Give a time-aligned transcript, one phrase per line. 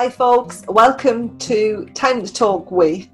[0.00, 0.64] Hi, folks.
[0.66, 3.06] Welcome to Time to Talk with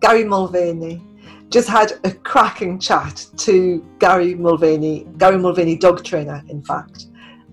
[0.00, 1.02] Gary Mulvaney.
[1.50, 7.08] Just had a cracking chat to Gary Mulvaney, Gary Mulvaney, dog trainer, in fact,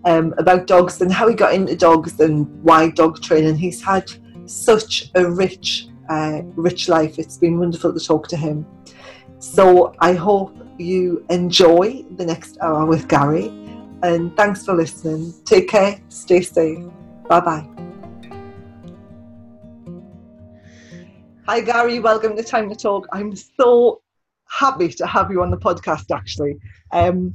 [0.06, 3.58] um, about dogs and how he got into dogs and why dog training.
[3.58, 4.10] He's had
[4.46, 7.20] such a rich, uh, rich life.
[7.20, 8.66] It's been wonderful to talk to him.
[9.40, 13.50] So I hope you enjoy the next hour with Gary.
[14.02, 15.34] And thanks for listening.
[15.44, 16.00] Take care.
[16.08, 16.86] Stay safe.
[17.28, 17.89] Bye bye.
[21.50, 21.98] Hi, Gary.
[21.98, 23.08] Welcome to Time to Talk.
[23.12, 24.04] I'm so
[24.52, 26.60] happy to have you on the podcast, actually.
[26.92, 27.34] Um,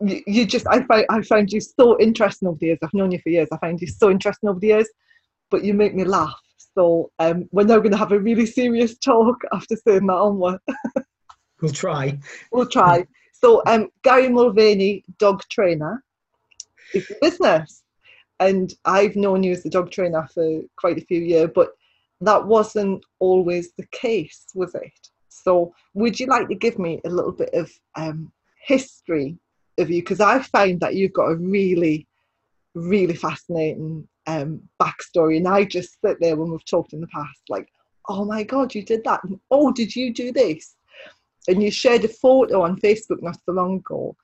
[0.00, 2.78] you, you, just, I find, I find you so interesting over the years.
[2.80, 3.48] I've known you for years.
[3.50, 4.88] I find you so interesting over the years,
[5.50, 6.38] but you make me laugh.
[6.76, 10.60] So um, we're now going to have a really serious talk after saying that onward.
[11.60, 12.20] we'll try.
[12.52, 13.04] We'll try.
[13.32, 16.04] So um, Gary Mulvaney, dog trainer,
[16.94, 17.82] is a business.
[18.38, 21.70] And I've known you as a dog trainer for quite a few years, but
[22.20, 24.92] that wasn't always the case, was it?
[25.28, 28.32] So, would you like to give me a little bit of um,
[28.64, 29.38] history
[29.78, 30.02] of you?
[30.02, 32.06] Because I find that you've got a really,
[32.74, 37.40] really fascinating um, backstory, and I just sit there when we've talked in the past,
[37.48, 37.68] like,
[38.08, 39.20] oh my God, you did that.
[39.50, 40.74] Oh, did you do this?
[41.48, 44.14] And you shared a photo on Facebook not so long ago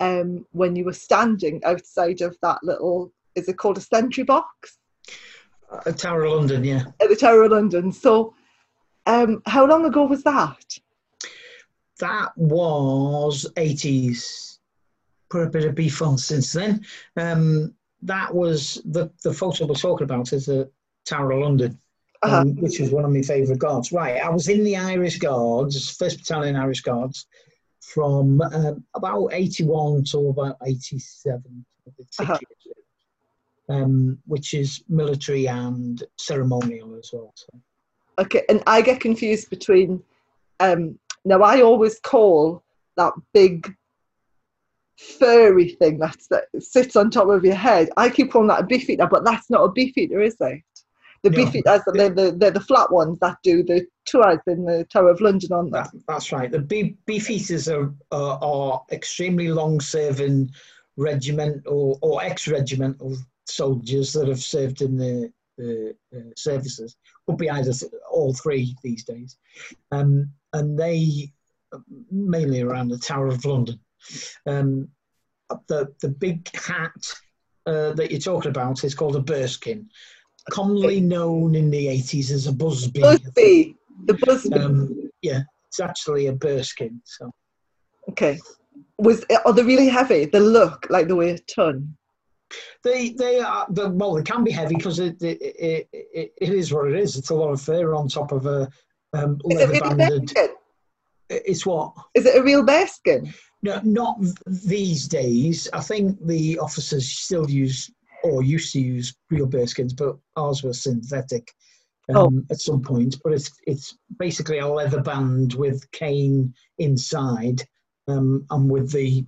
[0.00, 4.77] um, when you were standing outside of that little, is it called a sentry box?
[5.70, 6.84] A Tower of London, yeah.
[7.00, 7.92] At the Tower of London.
[7.92, 8.34] So,
[9.06, 10.78] um, how long ago was that?
[12.00, 14.58] That was 80s.
[15.30, 16.84] Put a bit of beef on since then.
[17.16, 20.70] Um, that was the, the photo we're talking about is the
[21.04, 21.78] Tower of London,
[22.22, 22.44] um, uh-huh.
[22.60, 23.92] which is one of my favourite guards.
[23.92, 27.26] Right, I was in the Irish Guards, 1st Battalion Irish Guards,
[27.80, 31.64] from um, about 81 to about 87.
[32.20, 32.38] Uh-huh
[33.68, 37.32] um, which is military and ceremonial as well.
[37.34, 37.48] So.
[38.18, 40.02] Okay, and I get confused between.
[40.60, 42.62] Um, now, I always call
[42.96, 43.72] that big
[44.98, 47.88] furry thing that's, that sits on top of your head.
[47.96, 50.62] I keep calling that a beefeater, but that's not a beefeater, is it?
[51.22, 54.84] The no, beefeaters, they're the, they're the flat ones that do the tours in the
[54.84, 55.78] Tower of London, aren't they?
[55.78, 56.50] That, that's right.
[56.50, 60.50] The beef, beefeaters are, are, are extremely long serving
[60.96, 63.16] regimental or ex regimental
[63.50, 67.72] soldiers that have served in the, the uh, services, but be either
[68.10, 69.36] all three these days.
[69.92, 71.32] Um, and they,
[72.10, 73.78] mainly around the Tower of London.
[74.46, 74.88] Um,
[75.66, 76.92] the, the big hat
[77.66, 79.88] uh, that you're talking about is called a bearskin,
[80.50, 83.00] commonly known in the 80s as a busby.
[83.00, 83.76] Busby,
[84.06, 84.54] the busby.
[84.54, 87.00] Um, yeah, it's actually a bearskin.
[87.04, 87.30] So.
[88.10, 88.38] Okay.
[88.98, 90.24] Was are they really heavy?
[90.24, 91.96] The look like the way a ton.
[92.82, 96.48] They they are the, well they can be heavy because it it, it it, it
[96.48, 97.16] is what it is.
[97.16, 98.68] It's a lot of fur on top of a
[99.12, 100.32] um, leather it banded.
[101.28, 101.92] It's what?
[102.14, 103.32] Is it a real bearskin?
[103.62, 105.68] No, not these days.
[105.72, 107.90] I think the officers still use
[108.22, 111.52] or used to use real bearskins, but ours were synthetic
[112.14, 112.42] um, oh.
[112.50, 113.16] at some point.
[113.22, 117.62] But it's it's basically a leather band with cane inside,
[118.06, 119.24] um, and with the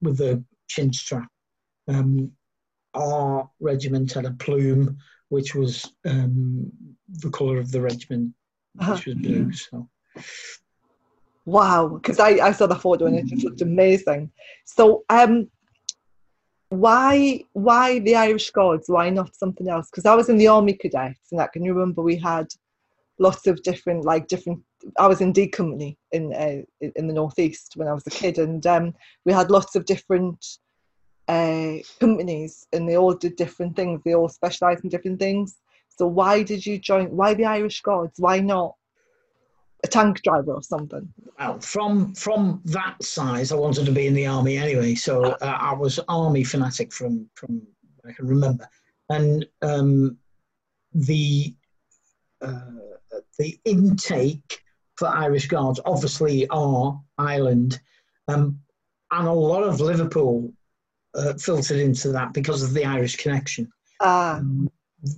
[0.00, 1.28] with the chin strap.
[1.88, 2.32] Um,
[2.94, 6.70] our regiment had a plume which was um,
[7.08, 8.32] the colour of the regiment,
[8.74, 9.00] which uh-huh.
[9.06, 9.52] was blue.
[9.52, 9.88] So.
[11.46, 14.30] Wow, because I, I saw the photo and it just looked amazing.
[14.64, 15.48] So, um,
[16.70, 18.88] why why the Irish Guards?
[18.88, 19.90] Why not something else?
[19.90, 22.46] Because I was in the Army Cadets, and I can remember we had
[23.18, 24.60] lots of different like different.
[24.98, 28.38] I was in D Company in uh, in the northeast when I was a kid,
[28.38, 28.94] and um,
[29.24, 30.44] we had lots of different
[31.28, 34.00] uh, companies and they all did different things.
[34.04, 35.56] They all specialised in different things.
[35.88, 37.06] So why did you join?
[37.16, 38.18] Why the Irish Guards?
[38.18, 38.74] Why not
[39.84, 41.12] a tank driver or something?
[41.38, 44.94] Well, from from that size, I wanted to be in the army anyway.
[44.94, 47.62] So uh, I was army fanatic from from
[48.06, 48.68] I can remember,
[49.08, 50.16] and um,
[50.92, 51.54] the
[52.42, 52.60] uh,
[53.38, 54.60] the intake
[54.96, 57.80] for Irish Guards obviously are Ireland,
[58.28, 58.58] um,
[59.12, 60.52] and a lot of Liverpool
[61.14, 63.70] uh, filtered into that because of the Irish connection.
[64.00, 64.36] Ah.
[64.36, 64.70] Um,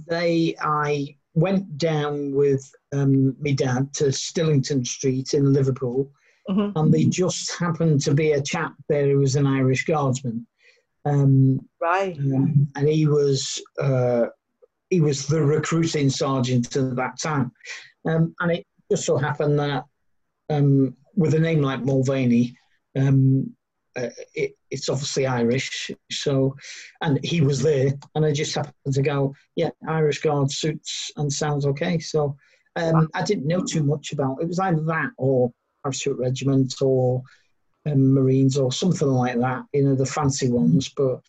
[0.09, 6.11] they, I went down with um, my dad to Stillington Street in Liverpool,
[6.49, 6.77] mm-hmm.
[6.77, 10.47] and they just happened to be a chap there who was an Irish guardsman.
[11.05, 12.17] Um, right.
[12.19, 14.27] Um, and he was uh,
[14.91, 17.53] he was the recruiting sergeant at that time,
[18.09, 19.85] um, and it just so happened that
[20.51, 22.57] um, with a name like Mulvaney,
[22.97, 23.56] um,
[23.97, 25.91] uh, it, it's obviously Irish.
[26.11, 26.57] So,
[27.01, 31.33] and he was there, and I just happened to go, yeah, Irish Guard suits and
[31.33, 31.99] sounds okay.
[31.99, 32.37] So,
[32.77, 34.49] um, I didn't know too much about it.
[34.49, 35.51] was either that or
[35.83, 37.23] Parachute Regiment or
[37.87, 40.91] um, Marines or something like that, you know, the fancy ones.
[40.97, 41.21] But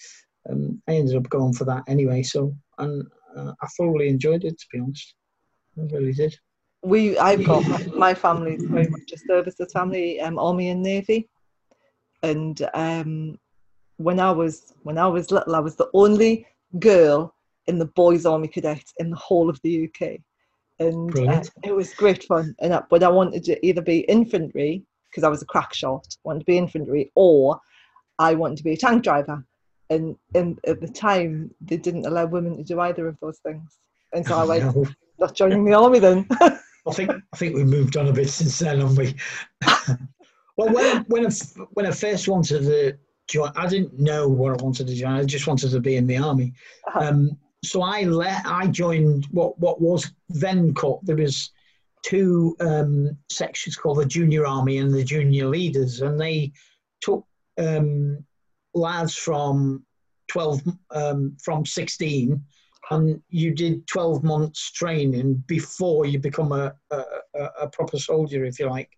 [0.49, 2.23] um, I ended up going for that anyway.
[2.23, 3.05] So, and
[3.35, 5.13] uh, I thoroughly enjoyed it, to be honest.
[5.77, 6.35] I really did.
[6.83, 7.63] We, I've got
[7.95, 11.29] my family is very much a services family, um, Army and Navy,
[12.23, 13.39] and um,
[13.97, 16.47] when I was when I was little, I was the only
[16.79, 17.33] girl
[17.67, 20.19] in the boys' army cadets in the whole of the UK,
[20.79, 22.55] and uh, it was great fun.
[22.59, 26.05] And I, but I wanted to either be infantry because I was a crack shot,
[26.23, 27.59] wanted to be infantry, or
[28.19, 29.43] I wanted to be a tank driver.
[29.89, 33.77] And, and at the time, they didn't allow women to do either of those things.
[34.13, 34.85] And so I went, no.
[35.17, 36.27] not joining the army then.
[36.87, 39.15] I think I think we've moved on a bit since then, haven't we?
[40.57, 41.29] well, when when I,
[41.71, 45.13] when I first wanted to join, I didn't know what I wanted to join.
[45.13, 46.53] I just wanted to be in the army.
[46.87, 47.07] Uh-huh.
[47.07, 51.51] Um, so I let I joined what what was then called there was
[52.03, 56.51] two um, sections called the junior army and the junior leaders, and they
[57.01, 57.25] took
[57.57, 58.23] um,
[58.73, 59.85] lads from
[60.27, 60.61] twelve
[60.91, 62.43] um, from sixteen
[62.89, 67.03] and you did 12 months training before you become a, a,
[67.61, 68.96] a proper soldier, if you like.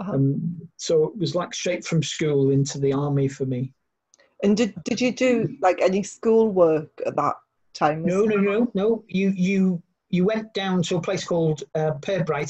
[0.00, 0.14] Uh-huh.
[0.14, 3.74] Um, so it was like straight from school into the army for me.
[4.42, 7.34] And did, did you do like any school work at that
[7.74, 8.04] time?
[8.04, 9.04] No, no, no, no.
[9.08, 11.92] You you you went down to a place called uh,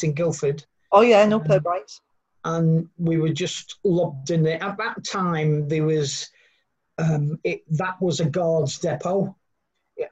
[0.03, 0.65] in Guildford.
[0.93, 2.01] Oh yeah, no Pirbright.
[2.45, 4.63] and we were just lobbed in there.
[4.63, 6.31] At that time, there was
[6.99, 9.35] um, it, that was a guards depot.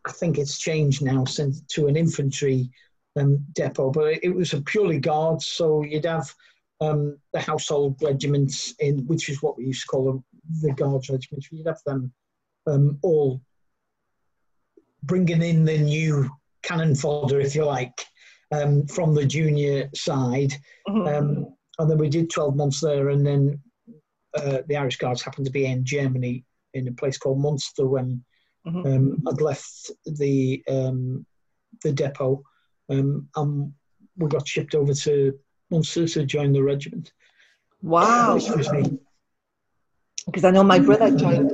[0.05, 2.71] I think it's changed now since to an infantry
[3.17, 5.47] um, depot, but it, it was a purely guards.
[5.47, 6.35] So you'd have
[6.81, 10.25] um, the household regiments in, which is what we used to call them,
[10.63, 11.49] the guards regiments.
[11.51, 12.13] You'd have them
[12.67, 13.41] um, all
[15.03, 16.29] bringing in the new
[16.63, 18.05] cannon fodder, if you like,
[18.53, 20.55] um, from the junior side.
[20.89, 21.07] Mm-hmm.
[21.07, 23.61] Um, and then we did 12 months there, and then
[24.37, 28.25] uh, the Irish Guards happened to be in Germany in a place called Munster when
[28.69, 28.87] Mm-hmm.
[28.87, 31.25] Um, I'd left the um,
[31.83, 32.43] the depot,
[32.89, 33.73] um, and
[34.17, 35.39] we got shipped over to
[35.71, 37.13] Munster to join the regiment.
[37.83, 38.39] Wow!
[40.27, 41.51] Because I know my brother joined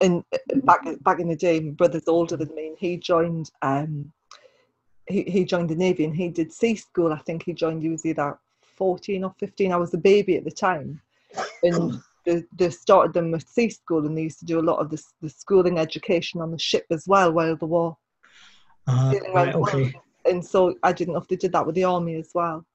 [0.00, 0.24] in
[0.62, 1.60] back back in the day.
[1.60, 3.50] My brother's older than me, and he joined.
[3.62, 4.12] Um,
[5.06, 7.12] he, he joined the navy and he did sea school.
[7.12, 7.82] I think he joined.
[7.82, 9.72] He was either fourteen or fifteen.
[9.72, 11.00] I was a baby at the time,
[11.62, 14.78] and they, they started them with sea school and they used to do a lot
[14.78, 17.96] of the, the schooling education on the ship as well while the war.
[18.86, 19.94] Uh, right, okay.
[20.26, 22.66] And so I didn't know if they did that with the army as well.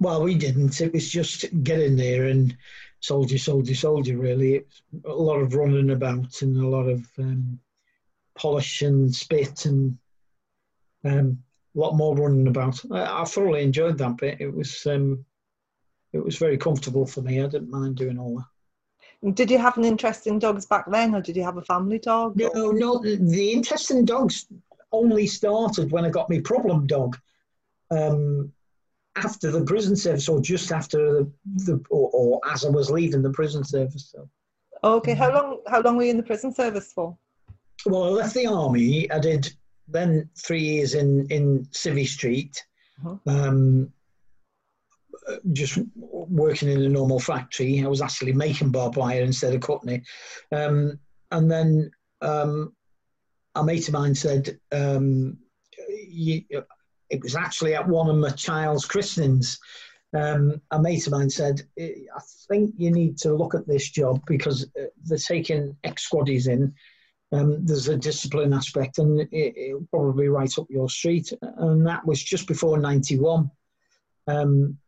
[0.00, 0.80] Well, we didn't.
[0.80, 2.56] It was just get in there and
[3.00, 4.16] soldier, soldier, soldier.
[4.16, 7.58] Really, it's a lot of running about and a lot of um,
[8.36, 9.98] polish and spit and
[11.04, 11.42] um,
[11.76, 12.80] a lot more running about.
[12.90, 14.40] I, I, thoroughly enjoyed that bit.
[14.40, 15.24] It was um,
[16.12, 17.42] it was very comfortable for me.
[17.42, 19.34] I didn't mind doing all that.
[19.34, 21.98] Did you have an interest in dogs back then, or did you have a family
[21.98, 22.36] dog?
[22.36, 22.98] No, no.
[22.98, 24.46] The interest in dogs
[24.92, 27.18] only started when I got my problem dog.
[27.90, 28.52] Um,
[29.16, 31.32] after the prison service, or just after the,
[31.66, 34.12] the or, or, as I was leaving the prison service.
[34.12, 34.28] So.
[34.82, 35.60] Okay, how long?
[35.66, 37.16] How long were you in the prison service for?
[37.86, 39.10] Well, I left the army.
[39.10, 39.52] I did
[39.88, 42.64] then three years in in Civvy Street.
[43.04, 43.16] Uh-huh.
[43.26, 43.92] Um,
[45.52, 47.82] just working in a normal factory.
[47.84, 50.02] I was actually making barbed wire instead of cutting it.
[50.54, 50.98] Um,
[51.30, 51.90] and then
[52.20, 52.74] um,
[53.54, 55.38] a mate of mine said, um,
[55.88, 56.42] you,
[57.10, 59.58] it was actually at one of my child's christenings.
[60.12, 64.20] Um, a mate of mine said, I think you need to look at this job
[64.26, 66.74] because uh, they're taking ex squaddies in.
[67.32, 71.32] Um, there's a discipline aspect and it, will probably right up your street.
[71.42, 73.50] And that was just before 91.
[74.26, 74.78] Um,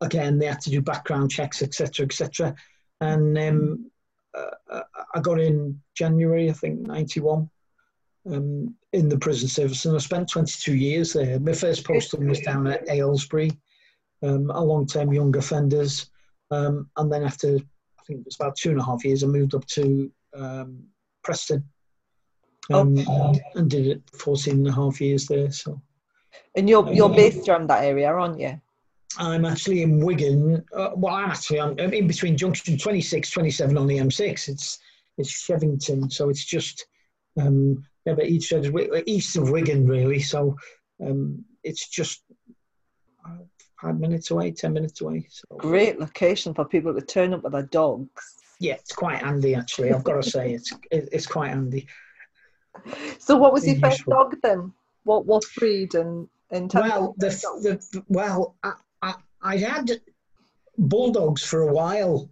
[0.00, 2.54] again, they had to do background checks, etc., etc.
[3.00, 3.90] And um,
[4.34, 4.82] uh,
[5.14, 7.50] I got in January, I think, 91,
[8.30, 11.38] um, in the prison service, and I spent 22 years there.
[11.40, 13.50] My first posting was down at Aylesbury,
[14.22, 16.10] um, a long-term young offenders,
[16.50, 19.26] um, and then after, I think it was about two and a half years, I
[19.26, 20.84] moved up to um,
[21.22, 21.64] Preston.
[22.70, 23.40] Um, okay.
[23.54, 25.50] and did it 14 and a half years there.
[25.50, 25.80] So,
[26.54, 28.60] and you're you're based around that area, aren't you?
[29.16, 30.62] I'm actually in Wigan.
[30.74, 34.48] Uh, well, I'm actually I'm in between junction 26, 27 on the M6.
[34.48, 34.78] It's
[35.16, 36.86] it's Shevington, so it's just
[37.40, 38.74] um, yeah, but east of,
[39.06, 40.20] east of Wigan, really.
[40.20, 40.56] So
[41.04, 42.22] um, it's just
[43.80, 45.26] five minutes away, ten minutes away.
[45.30, 45.56] So.
[45.58, 48.34] Great location for people to turn up with their dogs.
[48.60, 49.92] yeah, it's quite handy actually.
[49.92, 51.86] I've got to say, it's it's quite handy.
[53.18, 54.72] So, what was your first dog then?
[55.04, 57.28] What what breed and and tell me Well, the,
[57.62, 58.72] the well, I,
[59.02, 60.00] I I had
[60.78, 62.30] bulldogs for a while.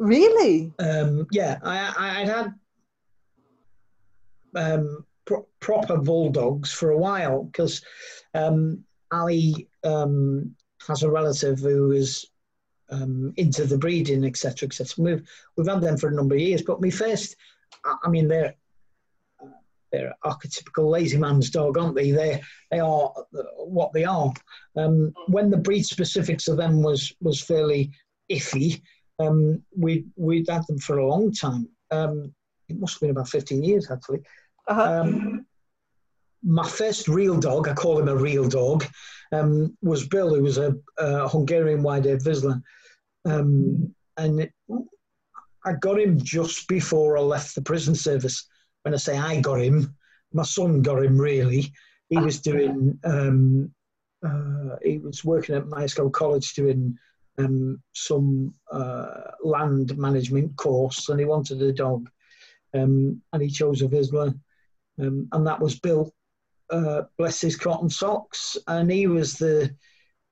[0.00, 2.54] really Um, yeah, I I I'd had
[4.54, 7.82] um, pro- proper bulldogs for a while because
[8.34, 10.54] um, Ali um,
[10.86, 12.26] has a relative who is
[12.90, 14.94] um, into the breeding, etc., etc.
[14.98, 17.36] We've we've had them for a number of years, but my first,
[17.84, 18.54] I mean, they're
[19.94, 22.10] they're archetypical lazy man's dog, aren't they?
[22.10, 23.12] They they are
[23.56, 24.32] what they are.
[24.76, 27.92] Um, when the breed specifics of them was was fairly
[28.30, 28.82] iffy,
[29.18, 31.68] um, we we'd had them for a long time.
[31.90, 32.34] Um,
[32.68, 34.20] it must have been about fifteen years actually.
[34.66, 35.00] Uh-huh.
[35.02, 35.46] Um,
[36.42, 38.84] my first real dog, I call him a real dog,
[39.32, 42.62] um, was Bill, who was a, a Hungarian wire-haired Vizsla.
[43.24, 44.50] Um, and
[45.64, 48.46] I got him just before I left the prison service.
[48.82, 49.94] When I say I got him,
[50.32, 51.72] my son got him really.
[52.10, 53.72] He was doing, um,
[54.24, 56.98] uh, he was working at Myerscough College doing
[57.38, 62.08] um, some uh, land management course and he wanted a dog.
[62.74, 64.38] Um, and he chose a Vizsla.
[65.00, 66.12] Um, and that was Bill
[66.70, 69.74] uh, bless his cotton socks, and he was the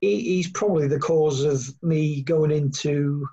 [0.01, 3.27] he, he's probably the cause of me going into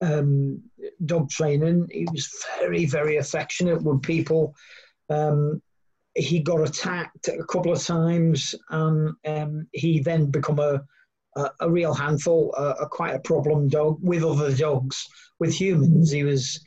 [0.00, 0.62] um,
[1.04, 1.88] dog training.
[1.90, 2.28] He was
[2.58, 4.54] very very affectionate with people.
[5.08, 5.62] Um,
[6.16, 10.82] he got attacked a couple of times, and um, he then become a
[11.36, 15.06] a, a real handful, a, a quite a problem dog with other dogs,
[15.40, 16.10] with humans.
[16.10, 16.64] He was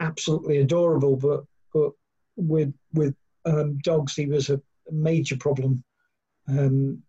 [0.00, 1.92] absolutely adorable, but but
[2.36, 5.82] with with um, dogs, he was a major problem.
[6.48, 7.02] Um,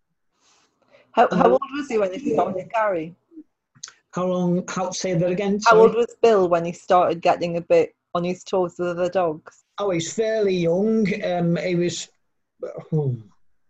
[1.12, 3.14] how, how old was he when he started Gary?
[4.12, 4.64] how long?
[4.68, 5.60] How say that again?
[5.64, 9.08] How old was Bill when he started getting a bit on his toes with other
[9.08, 9.64] dogs?
[9.78, 11.06] Oh, he's fairly young.
[11.24, 12.08] Um, he was,
[12.90, 13.14] hmm,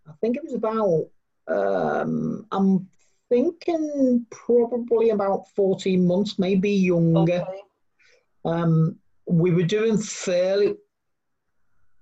[0.07, 1.09] I think it was about.
[1.49, 2.89] Um, I'm
[3.29, 7.21] thinking probably about 14 months, maybe younger.
[7.21, 7.61] Okay.
[8.45, 10.75] Um, we were doing fairly.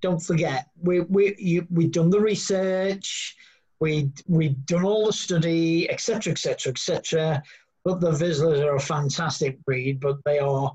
[0.01, 3.37] Don't forget, we we you, we'd done the research,
[3.81, 7.43] we we'd done all the study, etc., etc., etc.
[7.85, 10.73] But the Vizslas are a fantastic breed, but they are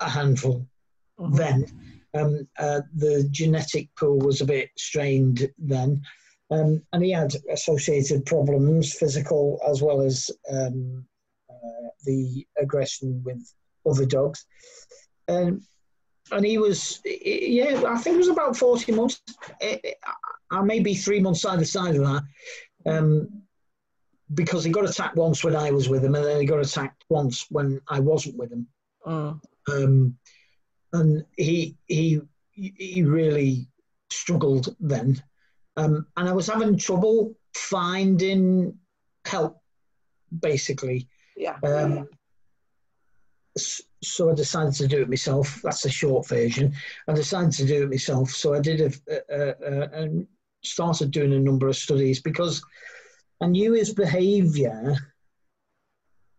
[0.00, 0.66] a handful.
[1.18, 1.36] Mhm.
[1.36, 1.66] Then
[2.14, 6.02] um, uh, the genetic pool was a bit strained then,
[6.50, 11.06] um, and he had associated problems, physical as well as um,
[11.50, 13.52] uh, the aggression with
[13.86, 14.46] other dogs.
[15.28, 15.62] Um,
[16.32, 19.22] and he was, yeah, I think it was about 40 months.
[20.50, 22.22] I may be three months either side of that.
[22.86, 23.42] Um,
[24.34, 27.04] because he got attacked once when I was with him, and then he got attacked
[27.08, 28.66] once when I wasn't with him.
[29.06, 29.40] Mm.
[29.68, 30.18] Um,
[30.92, 32.20] and he he
[32.52, 33.68] he really
[34.10, 35.22] struggled then.
[35.76, 38.76] Um, and I was having trouble finding
[39.24, 39.60] help,
[40.40, 41.08] basically.
[41.36, 41.56] Yeah.
[41.62, 42.08] Um,
[43.56, 45.60] s- so I decided to do it myself.
[45.62, 46.74] That's the short version.
[47.08, 48.30] I decided to do it myself.
[48.30, 48.92] So I did a,
[49.30, 50.26] a, a, and
[50.62, 52.62] started doing a number of studies because
[53.40, 54.96] I knew his behaviour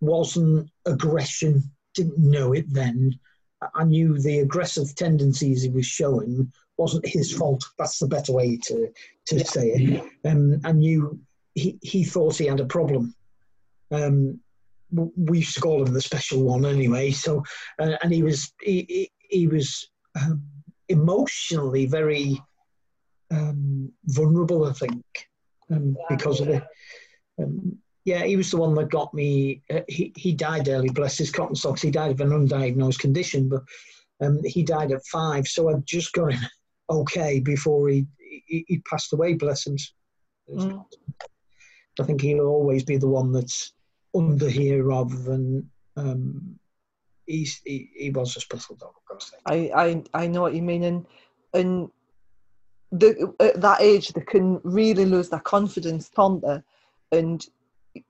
[0.02, 1.64] wasn't aggression.
[1.96, 3.20] Didn't know it then.
[3.76, 7.64] I- knew the aggressive tendencies he was showing wasn't his fault.
[7.78, 8.88] That's the better way to
[9.28, 9.44] to Yeah.
[9.44, 10.04] say it.
[10.26, 11.20] Um, I knew
[11.56, 13.14] he, he thought he had a problem.
[13.92, 14.40] Um,
[14.92, 17.12] we used to call him the special one anyway.
[17.12, 17.44] So,
[17.80, 20.42] uh, and he was he he, he was um,
[20.88, 22.42] emotionally very
[23.32, 25.04] um, vulnerable, I think,
[25.72, 26.16] um, Yeah.
[26.16, 26.64] because of it.
[27.42, 29.62] Um, yeah, he was the one that got me.
[29.70, 30.90] Uh, he he died early.
[30.90, 31.82] Bless his cotton socks.
[31.82, 33.62] He died of an undiagnosed condition, but
[34.22, 35.48] um, he died at five.
[35.48, 36.42] So I'd just got him
[36.90, 38.08] okay before he
[38.48, 39.34] he, he passed away.
[39.34, 39.78] Bless him.
[40.50, 40.84] Mm.
[42.00, 43.74] I think he'll always be the one that's
[44.16, 46.60] under here rather than um,
[47.26, 48.94] he's he, he was a special dog.
[48.98, 49.32] I've got.
[49.46, 51.06] I, I I know what you mean, and
[51.54, 51.90] and
[52.92, 56.62] the at that age they can really lose their confidence, can't they?
[57.18, 57.46] And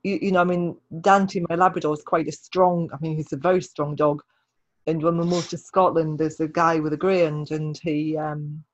[0.02, 2.90] you, you know, I mean, Dante, my Labrador, is quite a strong.
[2.92, 4.22] I mean, he's a very strong dog.
[4.86, 8.64] And when we moved to Scotland, there's a guy with a greyhound, and he, um,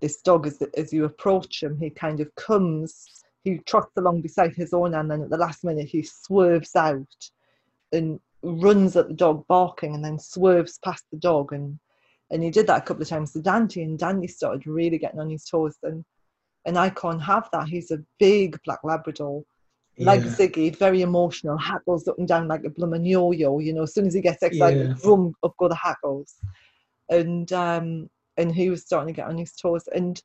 [0.00, 4.54] this dog, as as you approach him, he kind of comes, he trots along beside
[4.54, 7.06] his own, and then at the last minute he swerves out,
[7.92, 11.78] and runs at the dog barking, and then swerves past the dog, and
[12.30, 15.20] and he did that a couple of times to Dante, and Dante started really getting
[15.20, 15.76] on his toes.
[15.82, 16.04] And
[16.66, 17.68] and I can't have that.
[17.68, 19.44] He's a big black Labrador,
[19.98, 20.30] like Yeah.
[20.30, 23.58] Ziggy, very emotional, hackles up and down like a blooming yo-yo.
[23.58, 24.94] You know, as soon as he gets excited, Yeah.
[24.94, 26.36] vroom, up go the hackles.
[27.10, 28.08] And um,
[28.38, 29.86] and he was starting to get on his toes.
[29.94, 30.20] And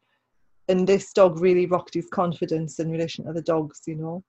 [0.70, 3.82] and this dog really rocked his confidence in relation to the dogs.
[3.86, 4.24] You know,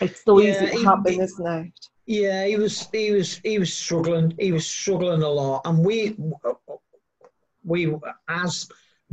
[0.00, 1.72] it's so Yeah, easy to happen, he- isn't it?
[2.06, 4.34] Yeah, he was he was he was struggling.
[4.38, 6.16] He was struggling a lot, and we
[7.64, 7.94] we
[8.28, 8.68] as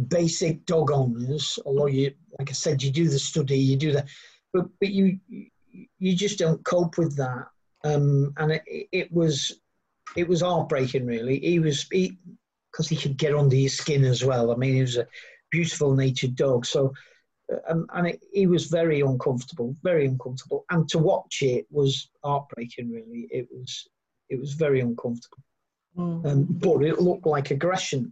[0.08, 4.08] basic dog owners, although you like I said, you do the study, you do that,
[4.54, 5.20] but but you
[6.00, 7.48] you just don't cope with that.
[7.84, 8.64] Um, and it,
[8.94, 9.60] it was
[10.16, 11.40] it was heartbreaking, really.
[11.40, 12.18] He was he
[12.72, 14.52] because he could get under your skin as well.
[14.52, 15.06] I mean, he was a
[15.56, 16.82] beautiful natured dog, so.
[17.70, 22.88] Um, and it, he was very uncomfortable, very uncomfortable, and to watch it was heartbreaking.
[22.98, 23.72] Really, it was,
[24.34, 25.44] it was very uncomfortable.
[25.96, 26.26] Mm.
[26.26, 28.04] Um, but it looked like aggression.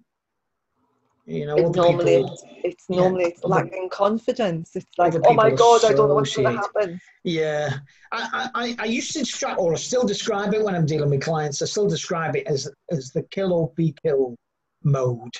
[1.25, 4.75] You know, It's normally people, it's, it's yeah, normally it's lacking confidence.
[4.75, 7.00] It's like, oh my god, I don't know what's going to happen.
[7.23, 7.77] yeah.
[8.12, 11.23] I, I, I used to describe, or I still describe it when I'm dealing with
[11.23, 11.62] clients.
[11.62, 14.35] I still describe it as as the kill or be killed
[14.83, 15.35] mode.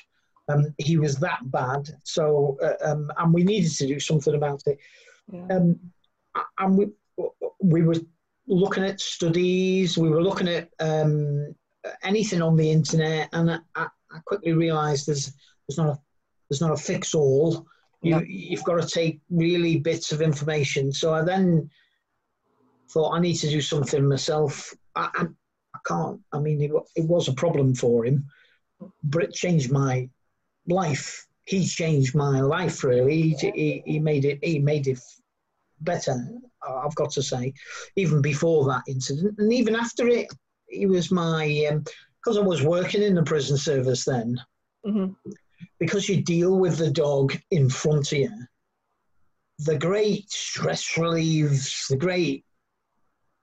[0.50, 4.62] Um, he was that bad, so uh, um, and we needed to do something about
[4.66, 4.78] it.
[5.32, 5.48] Yeah.
[5.50, 5.80] um,
[6.60, 6.88] and we
[7.62, 7.96] we were
[8.48, 11.56] looking at studies, we were looking at um,
[12.04, 15.34] anything on the internet, and I, I I quickly realised there's
[15.68, 16.00] there's not a
[16.50, 17.66] there's not a fix all.
[18.02, 18.22] You Yeah.
[18.28, 20.92] you've got to take really bits of information.
[20.92, 21.70] So I then
[22.92, 24.74] thought I need to do something myself.
[24.96, 25.24] I, I,
[25.74, 26.22] I can't.
[26.32, 28.26] I mean, it, it was a problem for him,
[29.04, 30.10] but it changed my
[30.68, 31.28] life.
[31.46, 33.22] He changed my life really.
[33.22, 34.40] He, he, he made it.
[34.44, 35.00] He made it
[35.82, 36.16] better.
[36.66, 37.54] I've got to say,
[37.98, 40.28] even before that incident, and even after it,
[40.70, 41.70] he was my
[42.24, 44.40] because I was working in the prison service then.
[44.86, 45.16] Mhm.
[45.80, 48.32] Because you deal with the dog in front of you,
[49.60, 52.46] the great stress relieves, the great.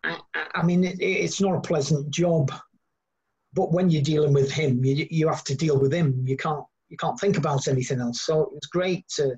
[0.04, 2.50] I, I- I mean, it, it's not a pleasant job,
[3.52, 6.24] but when you're dealing with him, you you have to deal with him.
[6.26, 8.22] You can't you can't think about anything else.
[8.22, 9.36] So it was great to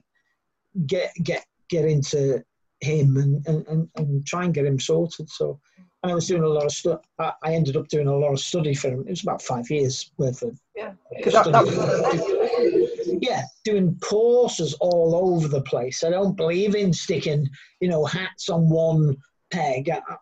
[0.86, 2.42] get get get into
[2.80, 5.30] him and, and, and, and try and get him sorted.
[5.30, 5.60] So,
[6.02, 7.00] and I was doing a lot of stuff.
[7.18, 9.04] I I ended up doing a lot of study for him.
[9.06, 14.74] It was about five years worth of Yeah, because that, that was yeah, doing courses
[14.80, 16.02] all over the place.
[16.02, 17.48] I don't believe in sticking,
[17.80, 19.16] you know, hats on one
[19.50, 19.90] peg.
[19.90, 20.16] I, I,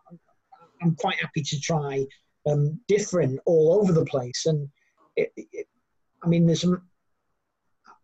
[0.81, 2.05] I'm quite happy to try
[2.47, 4.45] um, different all over the place.
[4.45, 4.69] And
[5.15, 5.67] it, it,
[6.23, 6.79] I mean, there's a,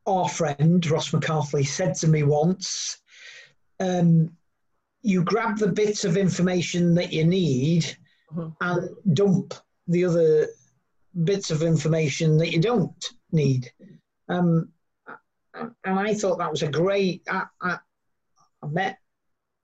[0.08, 2.98] our friend Ross McCarthy said to me once,
[3.80, 4.36] um,
[5.02, 7.98] "You grab the bits of information that you need
[8.34, 8.56] Mhm.
[8.62, 9.54] and dump
[9.88, 10.48] the other
[11.24, 13.72] bits of information that you don't need."
[14.30, 14.72] Um,
[15.54, 17.24] and I thought that was a great.
[17.30, 17.80] I, I,
[18.62, 19.00] I met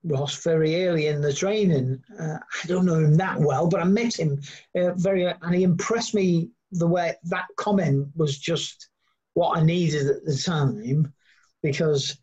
[0.04, 2.04] Ross very early in the training.
[2.20, 4.42] Uh, I don't know him that well, but I met him
[4.76, 8.90] uh, very, and he impressed me the way that comment was just
[9.34, 11.14] what I needed at the time,
[11.62, 12.18] because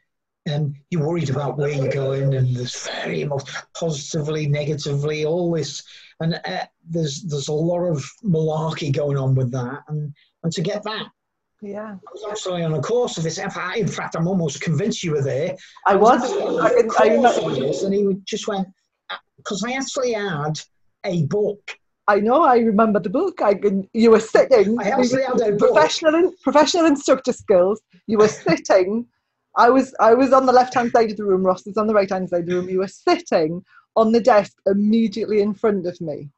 [0.53, 5.83] um, you're worried about where you're going, and there's very much positively, negatively, all this,
[6.21, 10.63] and uh, there's there's a lot of malarkey going on with that, and and to
[10.63, 11.07] get that
[11.63, 11.97] yeah.
[11.97, 13.39] I was actually on a course of this.
[13.39, 15.57] In fact, in fact, I'm almost convinced you were there.
[15.87, 16.23] I was.
[16.23, 18.69] I, I, course this, and he just went
[19.37, 20.61] because I actually had
[21.05, 21.77] a book.
[22.09, 22.43] I know.
[22.43, 23.41] I remember the book.
[23.43, 23.89] I can.
[23.93, 24.79] You were sitting.
[24.81, 25.75] I actually had a book.
[25.75, 27.81] professional in- professional instructor skills.
[28.07, 29.07] You were sitting.
[29.57, 31.45] I was I was on the left hand side of the room.
[31.45, 32.69] Ross was on the right hand side of the room.
[32.69, 33.65] You were sitting
[33.97, 36.31] on the desk immediately in front of me,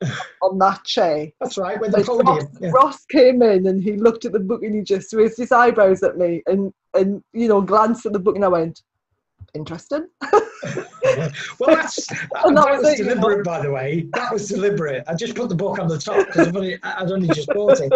[0.42, 1.28] on that chair.
[1.40, 2.44] That's right, with the And Ross.
[2.60, 2.70] Yeah.
[2.72, 6.02] Ross came in and he looked at the book and he just raised his eyebrows
[6.02, 8.82] at me and and you know glanced at the book and I went,
[9.54, 10.08] interesting.
[11.58, 12.08] well, that's
[12.44, 13.14] And that, that was was it, you know.
[13.14, 14.08] deliberate, by the way.
[14.14, 15.04] That was deliberate.
[15.06, 17.80] I just put the book on the top because I've only, I'd only just bought
[17.80, 17.92] it.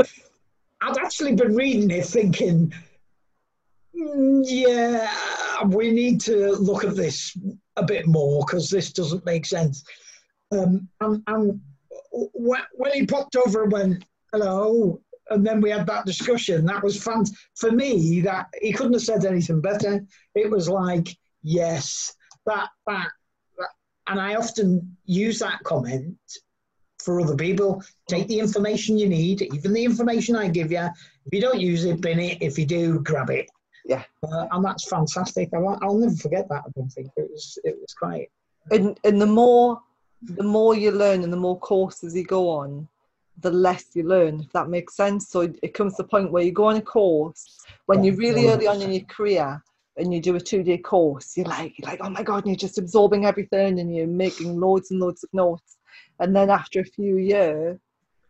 [0.83, 2.73] I'd actually been reading it, thinking,
[3.97, 5.09] "Mm, yeah,
[5.67, 7.37] we need to look at this
[7.77, 9.85] a bit more because this doesn't make sense.
[10.53, 11.61] Um, and, and
[12.11, 16.83] when when he popped over and went, "Hello," and then we had that discussion, that
[16.85, 18.21] was fun for me.
[18.21, 20.05] That he couldn't have said anything better.
[20.35, 21.17] It was like,
[21.47, 23.09] yes, that that,
[23.59, 23.69] that
[24.09, 26.17] and I often use that comment
[26.99, 27.83] for other people.
[28.09, 30.89] Take the information you need, even the information I give you.
[31.25, 32.39] If you don't use it, bin it.
[32.43, 33.49] If you do, grab it.
[33.85, 34.03] Yeah.
[34.23, 35.51] Uh, and that's fantastic.
[35.55, 36.65] I'll, I'll never forget that.
[36.67, 37.59] I don't think it was.
[37.63, 38.29] It was great.
[38.71, 39.81] And and the more
[40.23, 42.89] the more you learn and the more courses you go on,
[43.41, 45.29] the less you learn, if that makes sense.
[45.29, 48.17] So it, it comes to the point where you go on a course when you're
[48.17, 49.63] really early on in your career
[49.97, 52.49] and you do a two day course, you're like, you're like, oh my God, and
[52.49, 55.79] you're just absorbing everything and you're making loads and loads of notes.
[56.21, 57.79] And then after a few years,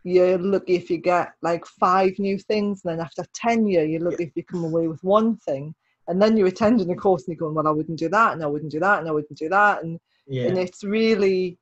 [0.04, 2.82] you're lucky if you get like five new things.
[2.84, 5.74] And then after 10 years, you're lucky if you come away with one thing.
[6.08, 8.42] And then you're attending a course and you're going, well, I wouldn't do that, and
[8.44, 9.82] I wouldn't do that, and I wouldn't do that.
[9.82, 9.98] And,
[10.28, 10.46] Yeah.
[10.46, 11.58] and it's really,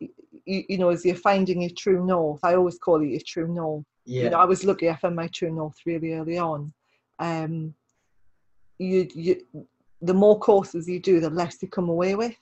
[0.00, 3.46] you, you know, as you're finding your true north, I always call it your true
[3.46, 4.24] north yeah.
[4.24, 6.72] you know, I was lucky I found my true north really early on.
[7.18, 7.74] Um,
[8.78, 9.46] you, you,
[10.02, 12.36] the more courses you do, the less you come away with.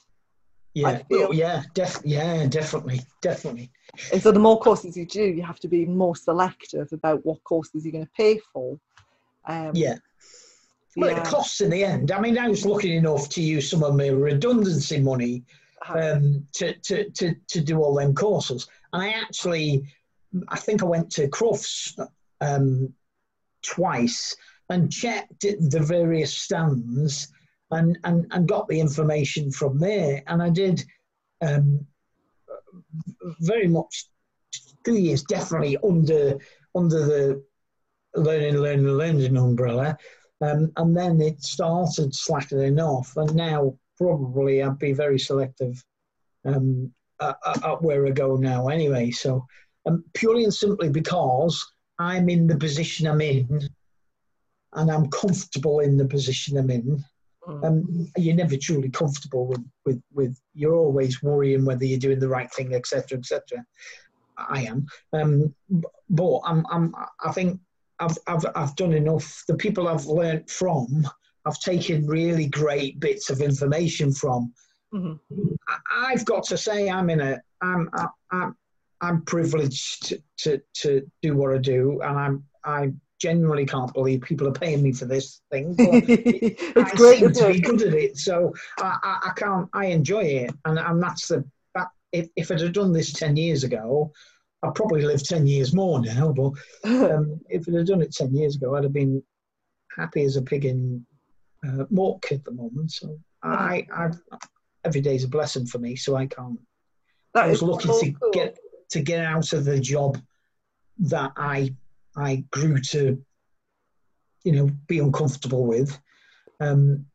[0.74, 1.02] yeah.
[1.32, 1.62] yeah.
[1.74, 2.46] Def- yeah.
[2.46, 3.00] Definitely.
[3.20, 3.70] Definitely.
[4.12, 7.44] And so the more courses you do, you have to be more selective about what
[7.44, 8.78] courses you're going to pay for.
[9.46, 9.96] Um, Yeah.
[10.96, 11.20] Well, yeah.
[11.20, 12.10] it costs in the end.
[12.12, 15.42] I mean, I was lucky enough to use some of my redundancy money
[15.88, 18.68] Uh, um, to, to, to, to do all them courses.
[18.92, 19.82] And I actually,
[20.48, 21.98] I think I went to Crufts
[22.40, 22.92] um,
[23.62, 24.36] twice
[24.72, 27.28] and checked the various stands
[27.70, 30.22] and, and, and got the information from there.
[30.26, 30.82] And I did
[31.42, 31.86] um,
[33.40, 34.06] very much
[34.84, 36.38] two years definitely under
[36.74, 37.44] under the
[38.14, 39.98] learning, learning, learning umbrella.
[40.40, 45.84] Um, and then it started slackening off, and now probably I'd be very selective
[46.46, 49.10] um, at, at- where I go now anyway.
[49.10, 49.46] So
[49.86, 51.62] um, purely and simply because
[51.98, 53.68] I'm in the position I'm in,
[54.74, 57.04] and I'm comfortable in the position I'm in.
[57.48, 62.20] mm, Um, you're never truly comfortable with, with, with you're always worrying whether you're doing
[62.20, 63.64] the right thing, etc., etc.
[64.38, 65.54] I am, um,
[66.08, 67.60] but I'm, I'm, I think
[68.00, 69.44] I've, I've, I've done enough.
[69.46, 71.06] The people I've learnt from,
[71.44, 74.52] I've taken really great bits of information from.
[74.92, 75.18] mhm.
[75.68, 75.78] I-
[76.12, 78.56] I've got to say, I'm in a, I'm, I- I'm,
[79.02, 84.20] I'm privileged to, to, to do what I do, and I'm, I genuinely can't believe
[84.20, 85.74] people are paying me for this thing.
[85.76, 89.68] But it's I great, seem to be good at it, so I, I, I can't.
[89.72, 91.44] I enjoy it, and and that's the.
[91.74, 94.12] That, if if I'd have done this ten years ago,
[94.62, 96.32] I'd probably live ten years more now.
[96.32, 96.52] But
[96.84, 99.22] um, if I'd have done it ten years ago, I'd have been
[99.96, 101.06] happy as a pig in
[101.64, 102.90] uh, Mork at the moment.
[102.90, 104.10] So I, I,
[104.84, 105.94] every day's a blessing for me.
[105.94, 106.58] So I can't.
[107.34, 108.30] That I was is lucky so to cool.
[108.32, 108.58] get
[108.90, 110.18] to get out of the job
[110.98, 111.74] that I
[112.16, 113.22] I grew to,
[114.44, 115.98] you know, be uncomfortable with,
[116.60, 117.06] um,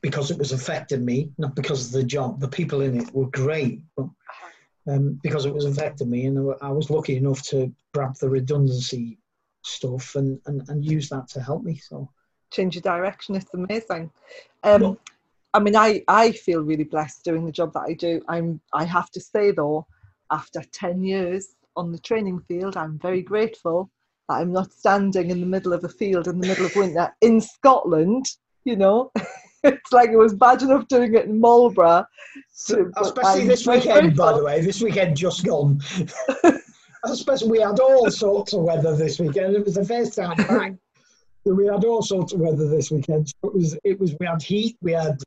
[0.00, 2.40] because it was affecting me, not because of the job.
[2.40, 4.06] The people in it were great, but
[4.88, 9.18] um, because it was affecting me, and I was lucky enough to grab the redundancy
[9.62, 11.76] stuff and, and, and use that to help me.
[11.76, 12.08] So
[12.50, 13.34] change your direction.
[13.34, 14.10] It's amazing.
[14.62, 14.98] Um, Well-
[15.54, 18.20] I mean, I, I feel really blessed doing the job that I do.
[18.28, 19.86] I'm I have to say though,
[20.32, 23.88] after ten years on the training field, I'm very grateful
[24.28, 27.40] I'm not standing in the middle of a field in the middle of winter in
[27.40, 28.26] Scotland.
[28.64, 29.12] You know,
[29.64, 32.06] it's like it was bad enough doing it in Marlborough.
[32.66, 34.60] to- especially I'm this weekend, by the way.
[34.60, 35.80] This weekend just gone.
[37.04, 39.54] especially we had all sorts of weather this weekend.
[39.54, 40.72] It was the first time back.
[41.44, 43.28] that We had all sorts of weather this weekend.
[43.28, 43.78] So It was.
[43.84, 44.14] It was.
[44.18, 44.76] We had heat.
[44.80, 45.18] We had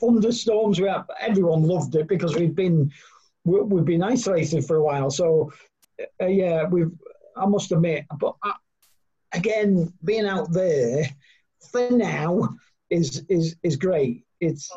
[0.00, 0.80] thunderstorms.
[0.80, 1.04] We had.
[1.20, 2.90] Everyone loved it because we've been
[3.44, 5.10] we, we've been isolated for a while.
[5.10, 5.52] So
[6.20, 6.90] uh, yeah, we've.
[7.36, 8.52] I must admit, but uh,
[9.32, 11.04] again, being out there
[11.70, 12.48] for now
[12.90, 14.24] is is is great.
[14.40, 14.70] It's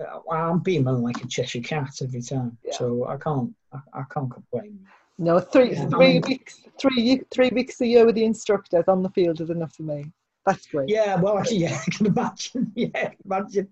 [0.00, 2.74] uh, I'm beaming like a Cheshire cat every time, Yeah.
[2.76, 4.80] so I can't I, I can't complain.
[5.18, 8.84] No, three Yeah, I three mean- weeks three three weeks a year with the instructors
[8.88, 10.10] on the field is enough for me.
[10.46, 10.90] That's great.
[10.90, 12.72] Yeah, well, actually, yeah, I can imagine.
[12.76, 13.68] Yeah, imagine.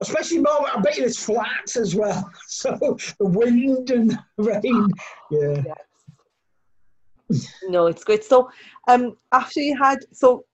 [0.00, 0.66] Especially more.
[0.74, 2.30] I bet you it's flat as well.
[2.48, 2.70] So
[3.18, 4.88] the wind and the rain.
[5.30, 5.62] Yeah.
[7.68, 8.24] No, it's great.
[8.24, 8.50] So,
[8.88, 10.44] um, after you had, so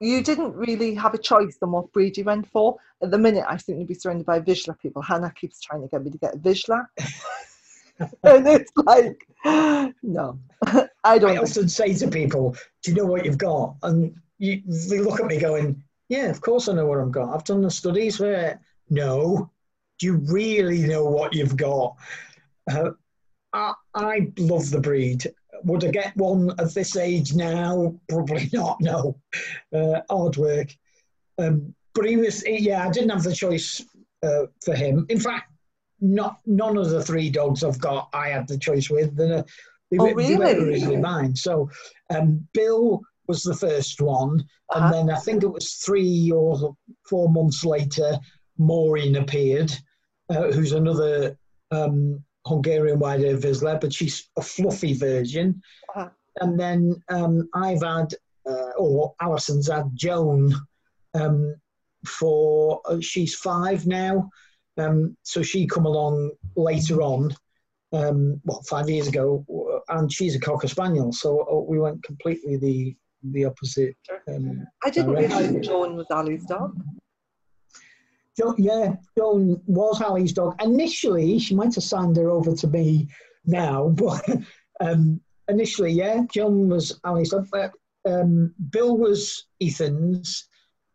[0.00, 2.76] you didn't really have a choice on what breed you went for.
[3.02, 5.02] At the minute, I seem to be surrounded by Vizsla people.
[5.02, 6.86] Hannah keeps trying to get me to get a Vizsla,
[8.22, 9.26] and it's like,
[10.02, 11.30] no, I I don't.
[11.34, 15.20] think- often say to people, "Do you know what you've got?" And you, they look
[15.20, 17.34] at me going, "Yeah, of course I know what I've got.
[17.34, 18.58] I've done the studies for it."
[18.88, 19.50] No,
[19.98, 21.96] do you really know what you've got?
[22.70, 22.90] Uh,
[23.52, 25.26] I, I love the breed.
[25.64, 27.94] Would I get one at this age now?
[28.08, 28.80] Probably not.
[28.80, 29.16] No,
[29.74, 30.68] uh, hard work.
[31.38, 33.82] Um, but he was, he- yeah, I didn't have the choice
[34.22, 35.06] uh, for him.
[35.08, 35.50] In fact,
[36.00, 39.16] not none of the three dogs I've got I had the choice with.
[39.16, 39.44] They're,
[39.90, 41.34] they, Oh, were- they were originally mine.
[41.36, 41.68] So
[42.14, 44.44] um, Bill was the first one,
[44.74, 44.92] and Uh-huh.
[44.92, 46.74] then I think it was three or
[47.08, 48.18] four months later,
[48.58, 49.72] Maureen appeared,
[50.30, 51.36] uh, who's another
[51.70, 55.62] um, Hungarian Wirehaired Vizsla, but she's a fluffy version.
[55.94, 56.10] Uh-huh.
[56.40, 58.14] And then um, I've had,
[58.48, 60.54] uh, or Alison's had Joan,
[61.14, 61.54] um,
[62.06, 64.30] for uh, she's five now.
[64.78, 67.34] Um, so she come along later on,
[67.92, 69.44] um, well, five years ago,
[69.88, 71.12] and she's a cocker spaniel.
[71.12, 72.96] So uh, we went completely the
[73.32, 73.96] the opposite.
[74.28, 76.72] Um, I didn't realise Joan was Ali's dog.
[78.38, 80.60] Jo- yeah, Joan was Ali's dog.
[80.62, 83.08] Initially, she might have signed her over to me
[83.44, 84.24] now, but
[84.80, 87.48] um, initially, yeah, Joan was Ali's dog.
[87.50, 87.72] But,
[88.08, 90.48] um, Bill was Ethan's.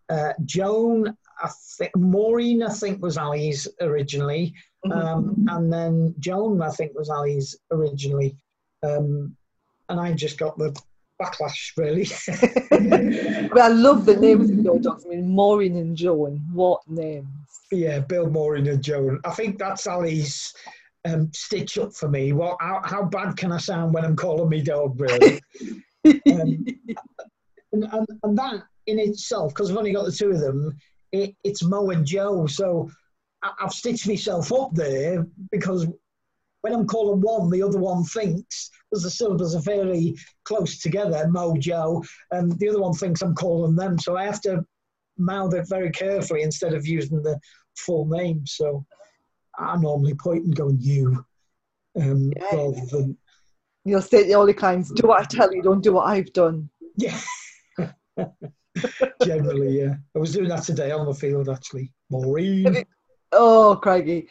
[0.10, 4.54] Uh, Joan, I think, Maureen, I think, was Ali's originally.
[4.92, 8.38] Um, and then Joan, I think, was Ali's originally.
[8.84, 9.36] Um,
[9.90, 10.80] and I just got the
[11.22, 12.08] backlash, really.
[13.50, 15.06] But I love the names of your dogs.
[15.06, 16.42] I mean, Maureen and Joan.
[16.52, 17.28] What names?
[17.72, 19.20] Yeah, Bill Maureen and Joan.
[19.24, 20.54] I think that's Ali's
[21.06, 22.34] um, stitch up for me.
[22.34, 22.58] What?
[22.60, 25.42] How, how bad can I sound when I'm calling me dog, really?
[26.06, 26.66] um,
[27.72, 30.78] and, and, and that in itself, because I've only got the two of them,
[31.12, 32.48] it, it's Mo and Joe.
[32.48, 32.90] So
[33.42, 35.88] I, I've stitched myself up there because
[36.66, 41.28] when I'm calling one, the other one thinks, because the syllables are very close together,
[41.32, 44.00] mojo, and the other one thinks I'm calling them.
[44.00, 44.66] So I have to
[45.20, 47.40] mouth it very carefully instead of using the
[47.78, 48.48] full name.
[48.48, 48.84] So
[49.60, 51.24] I normally point and go, you,
[52.02, 52.56] um, Yeah.
[52.56, 53.16] rather than,
[53.84, 54.92] You'll say the only kinds.
[54.92, 55.62] Do what I tell you.
[55.62, 56.68] Don't do what I've done.
[56.98, 57.20] yeah.
[59.24, 59.94] Generally, yeah.
[60.16, 61.92] I was doing that today on the field, actually.
[62.10, 62.84] Maureen.
[63.32, 64.30] Oh, Craigie.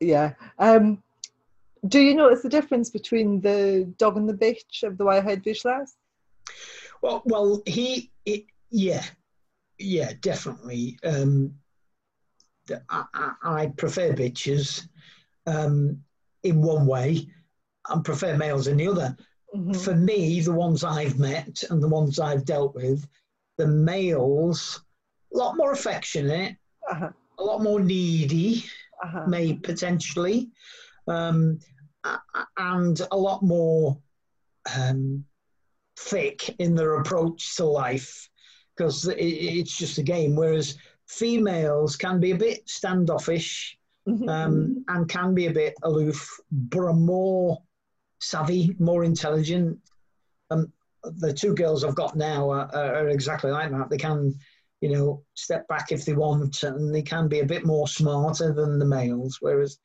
[0.00, 0.32] Yeah.
[0.58, 1.02] Um,
[1.88, 5.90] do you notice the difference between the dog and the bitch of the Wirehaired Vizslas?
[7.02, 9.04] Well, well, he, he yeah,
[9.78, 10.98] yeah, definitely.
[11.04, 11.54] Um,
[12.88, 14.88] I, I, I prefer bitches
[15.46, 16.02] um,
[16.42, 17.28] in one way,
[17.88, 19.16] and prefer males in the other.
[19.54, 19.76] Mhm.
[19.76, 23.06] For me, the ones I've met and the ones I've dealt with,
[23.58, 24.80] the males,
[25.32, 26.56] a lot more affectionate,
[26.90, 27.10] Uh-huh.
[27.38, 28.64] a lot more needy,
[29.02, 29.26] Uh-huh.
[29.26, 30.50] may potentially,
[31.06, 31.60] um,
[32.56, 33.98] and a lot more
[34.78, 35.24] um,
[35.98, 38.28] thick in their approach to life
[38.76, 40.36] because it, it's just a game.
[40.36, 40.76] Whereas
[41.08, 44.28] females can be a bit standoffish Mhm.
[44.28, 47.62] um, and can be a bit aloof, but are more
[48.20, 49.78] savvy, more intelligent.
[50.50, 50.70] Um,
[51.02, 53.88] the two girls I've got now are, are exactly like that.
[53.88, 54.38] They can,
[54.82, 58.52] you know, step back if they want, and they can be a bit more smarter
[58.52, 59.38] than the males.
[59.40, 59.78] Whereas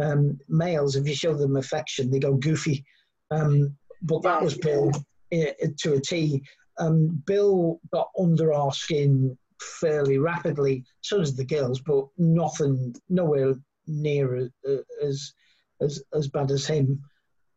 [0.00, 2.84] um, males, if you show them affection, they go goofy.
[3.30, 4.90] Um, but that was Bill
[5.32, 6.42] eh, to a T.
[6.78, 10.84] Um, Bill got under our skin fairly rapidly.
[11.02, 13.54] So does the girls, but nothing, nowhere
[13.86, 15.32] near uh, as
[15.80, 17.02] as as bad as him,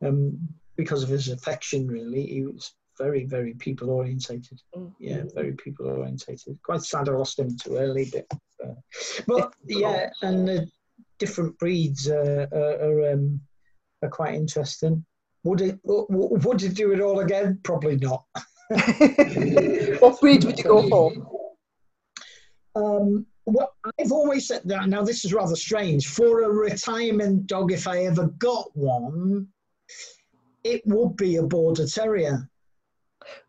[0.06, 0.38] um,
[0.76, 1.88] because of his affection.
[1.88, 4.62] Really, he was very, very people orientated.
[4.76, 4.94] Mhm.
[5.00, 6.60] Yeah, very people orientated.
[6.64, 8.26] Quite sad I lost him too early, but
[8.64, 8.76] uh,
[9.28, 10.70] but yeah, and the
[11.20, 13.42] different breeds uh, are are, um,
[14.02, 15.06] are quite interesting.
[15.44, 17.60] Would it would it do it all again?
[17.64, 18.24] Probably not.
[20.00, 21.12] what breed would you go for?
[22.76, 24.88] Um, well, I've always said that.
[24.88, 26.08] Now, this is rather strange.
[26.08, 29.48] For a retirement dog, if I ever got one,
[30.64, 32.50] it would be a border terrier.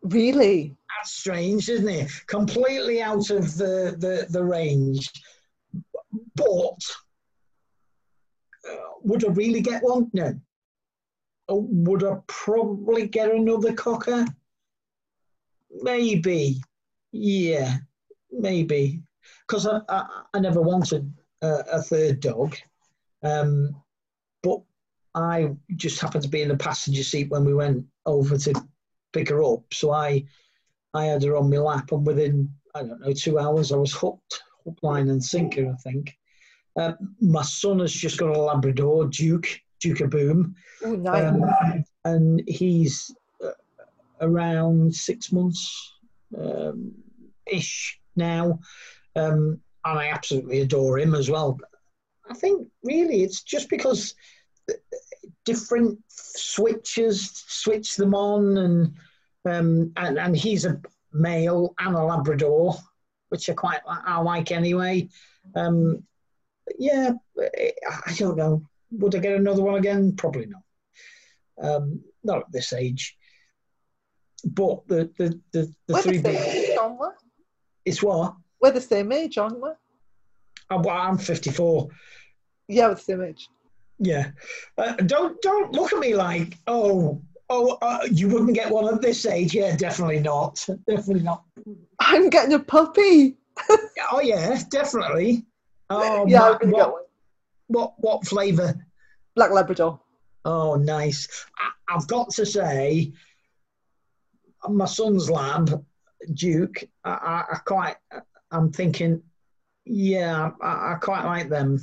[0.03, 0.77] Really?
[0.96, 2.11] That's strange, isn't it?
[2.27, 5.11] Completely out of the the, the range.
[6.35, 6.79] But
[9.03, 10.11] would I really get one?
[10.12, 10.35] No.
[11.48, 14.27] Would I probably get another cocker?
[15.70, 16.61] Maybe.
[17.12, 17.77] Yeah,
[18.31, 19.03] maybe.
[19.46, 22.57] Because I, I, I never wanted a, a third dog.
[23.22, 23.77] Um,
[24.42, 24.61] but
[25.14, 28.55] I just happened to be in the passenger seat when we went over to
[29.12, 29.62] pick her up.
[29.72, 30.24] So I
[30.92, 33.92] I had her on my lap, and within I don't know two hours, I was
[33.92, 35.70] hooked, hook, line, and sinker.
[35.70, 36.16] I think.
[36.76, 39.48] Uh, my son has just got a Labrador, Duke,
[39.80, 41.24] Duke of Boom, Oh, nice.
[41.24, 43.50] um, and he's uh,
[44.20, 45.92] around six months
[46.37, 46.92] um,
[47.46, 48.58] ish now,
[49.16, 51.58] um, and I absolutely adore him as well.
[52.28, 54.14] I think really it's just because
[55.44, 58.94] different switches switch them on, and
[59.44, 60.80] um, and and he's a
[61.12, 62.74] male and a Labrador,
[63.28, 65.08] which I quite I like anyway.
[65.54, 66.02] Um,
[66.79, 68.66] yeah, I don't know.
[68.92, 70.14] Would I get another one again?
[70.16, 70.62] Probably not.
[71.61, 73.16] Um, not at this age.
[74.44, 77.07] But the the the, the We're three the same age, aren't we?
[77.85, 79.70] it's what We're the same age, aren't we?
[80.70, 81.88] I'm, well, I'm 54.
[82.68, 83.48] Yeah, we're the same age.
[83.98, 84.31] Yeah.
[84.77, 89.00] Uh, don't don't look at me like oh oh uh, you wouldn't get one at
[89.00, 89.55] this age.
[89.55, 90.64] Yeah, definitely not.
[90.88, 91.44] Definitely not.
[92.00, 93.37] I'm getting a puppy.
[94.12, 95.46] oh yeah, definitely.
[95.90, 97.03] Oh, yeah, I'm gonna what, get one.
[97.68, 98.75] what what flavour?
[99.37, 100.01] Black Labrador.
[100.44, 101.47] Oh, nice.
[101.59, 103.12] I, I've got to say,
[104.68, 105.85] my son's lab,
[106.35, 106.85] Duke.
[107.05, 107.97] I, I, I quite.
[108.51, 109.23] I'm thinking,
[109.85, 111.83] yeah, I, I quite like them.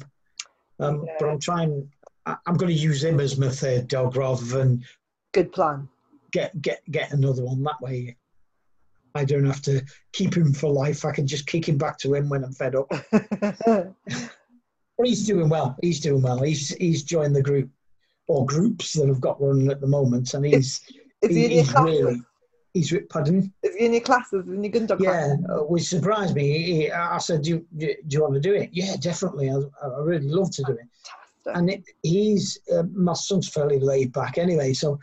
[0.80, 1.92] Um, But I'm trying.
[2.26, 4.84] I, I'm going to use him as my third dog rather than
[5.34, 5.88] Good plan.
[6.32, 7.64] get get get another one.
[7.64, 8.16] That way,
[9.16, 9.82] I don't have to
[10.14, 11.06] keep him for life.
[11.06, 12.92] I can just kick him back to him when I'm fed up.
[14.98, 15.76] But he's doing well.
[15.82, 16.42] He's doing well.
[16.44, 17.70] He's he's joined the group
[18.28, 20.80] or groups that have got running at the moment, and he's
[21.22, 22.00] Is he in your he's classes?
[22.02, 22.22] really
[22.74, 23.52] he's re- pardon.
[23.64, 24.46] Is he in your classes?
[24.48, 26.44] In your gun dog Yeah, uh, which surprised me.
[26.52, 28.70] He, he- I said, do you, do you want to do it?
[28.72, 29.50] Yeah, definitely.
[29.50, 30.88] I, I really love to do it.
[31.44, 31.56] Fantastic.
[31.56, 34.72] And it, he's uh, my son's fairly laid back anyway.
[34.74, 35.00] So,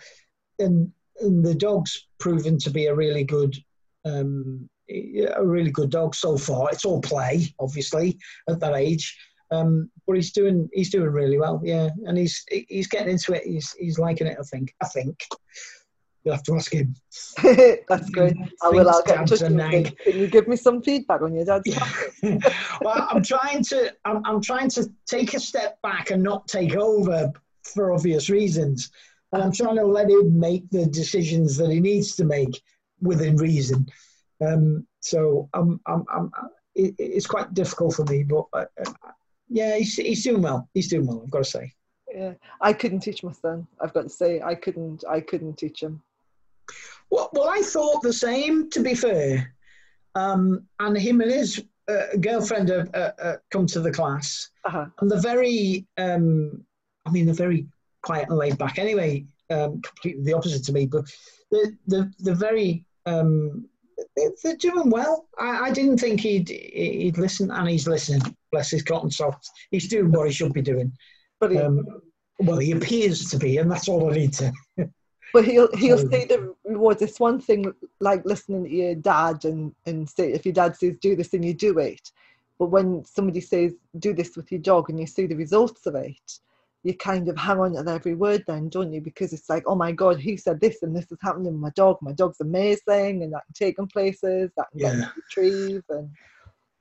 [0.61, 0.91] and,
[1.21, 3.55] and the dog's proven to be a really good,
[4.09, 6.71] um, a really good dog so far.
[6.71, 8.19] It's all play, obviously,
[8.49, 9.17] at that age.
[9.51, 13.45] Um, but he's doing he's doing really well, yeah, and he's he's getting into it.
[13.45, 14.37] He's he's liking it.
[14.39, 14.75] I think.
[14.83, 15.25] I think
[16.25, 16.95] you'll have to ask him.
[17.89, 18.37] That's good.
[18.63, 18.89] I will.
[18.89, 19.99] I'll get in Thinks touch with.
[19.99, 21.65] Can you give me some feedback on your dad's
[22.83, 26.77] well, I'm trying to I'm, I'm trying to take a step back and not take
[26.77, 28.91] over for obvious reasons,
[29.33, 32.61] and I'm trying to let him make the decisions that he needs to make
[33.01, 33.87] within reason.
[34.45, 36.31] Um, so I'm, I'm, I'm,
[36.75, 38.93] it, it's quite difficult for me, but uh, uh,
[39.49, 40.69] yeah, he's, he's doing well.
[40.75, 41.23] He's doing well.
[41.25, 41.73] I've got to say.
[42.15, 43.67] Yeah, I couldn't teach my son.
[43.81, 45.05] I've got to say, I couldn't.
[45.09, 46.03] I couldn't teach him.
[47.11, 48.71] Well, well, I thought the same.
[48.71, 49.55] To be fair,
[50.15, 54.87] um, and him and his uh, girlfriend have uh, uh, come to the class, Uh-huh.
[55.01, 55.87] and they're very.
[55.99, 56.65] Um,
[57.07, 57.67] I mean, they're very
[58.03, 58.79] quiet and laid back.
[58.79, 61.05] Anyway, um, completely the opposite to me, but
[61.51, 62.85] they're they're, they're very.
[63.09, 63.69] Um,
[64.43, 65.27] they're, doing well.
[65.39, 68.23] I, I didn't think he'd he'd listen, and he's listening.
[68.53, 69.51] Bless his cotton socks.
[69.71, 70.93] He's doing what he should be doing.
[71.41, 71.67] Brilliant.
[71.67, 72.01] Um,
[72.41, 74.53] well, he appears to be, and that's all I need to.
[75.33, 77.03] But he'll he'll So- see the rewards.
[77.03, 80.95] It's one thing like listening to your dad and and say if your dad says
[81.03, 82.01] do this and you do it,
[82.59, 85.97] but when somebody says do this with your dog and you see the results of
[85.97, 86.41] it,
[86.85, 89.01] you kind of hang on to every word then, don't you?
[89.01, 91.71] Because it's like oh my god, he said this and this is happening with my
[91.75, 91.99] dog.
[92.01, 94.51] My dog's amazing and I can take him places.
[94.57, 95.09] that can Yeah.
[95.17, 96.09] retrieve and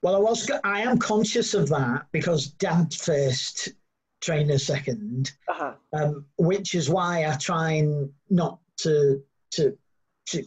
[0.04, 0.50] Well, I was.
[0.64, 3.70] I am conscious of that because dad first,
[4.22, 5.74] trainer second, uh-huh.
[5.94, 9.76] um, which is why I try and not to to
[10.28, 10.44] to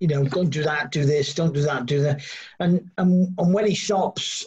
[0.00, 2.22] you know don't do that, do this, don't do that, do that,
[2.60, 4.46] and and and when he stops,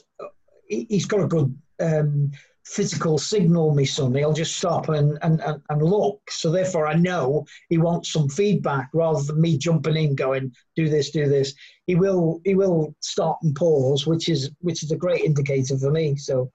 [0.67, 1.55] he- he's got a good.
[1.79, 2.31] Um,
[2.75, 6.93] physical signal me son he'll just stop and, and, and, and look so therefore i
[6.93, 11.53] know he wants some feedback rather than me jumping in going do this do this
[11.87, 15.89] he will he will stop and pause, which is which is a great indicator for
[15.89, 16.17] me.
[16.17, 16.51] So,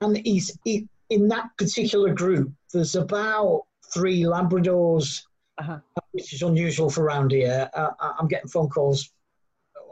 [0.00, 2.50] and he's he, in that particular group.
[2.72, 5.22] There's about three Labradors,
[5.58, 5.78] Uh-huh.
[6.12, 7.70] which is unusual for around here.
[7.74, 9.12] Uh, I'm getting phone calls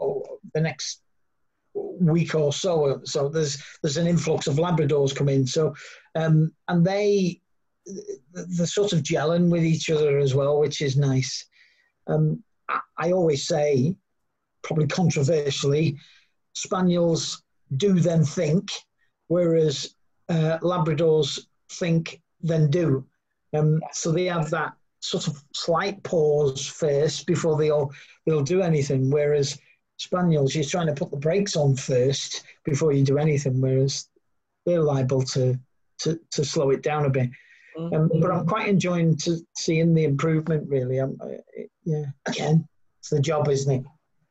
[0.01, 1.02] oh, the next
[1.75, 3.01] week or so.
[3.05, 5.47] So there's there's an influx of Labradors come in.
[5.47, 5.75] So,
[6.15, 7.41] um, and they
[8.35, 11.47] they're sort of gelling with each other as well, which is nice.
[12.07, 13.95] Um, I, I always say
[14.63, 15.99] probably controversially,
[16.55, 17.43] spaniels
[17.77, 18.71] do then think,
[19.29, 19.95] whereas
[20.29, 21.41] uh, Labradors
[21.73, 23.05] think then do.
[23.55, 27.91] Um, so they have that sort of slight pause first before they'll
[28.27, 29.11] they'll do anything.
[29.11, 29.59] Whereas
[30.03, 33.61] spaniels, you're trying to put the brakes on first before you do anything.
[33.61, 34.09] Whereas
[34.67, 35.59] they're liable to
[36.01, 37.31] to, to slow it down a bit.
[37.77, 40.69] Um, but I'm quite enjoying to seeing the improvement.
[40.69, 41.29] Really, I'm, uh,
[41.85, 42.07] yeah.
[42.27, 42.69] Again,
[43.01, 43.85] it's the job, isn't it?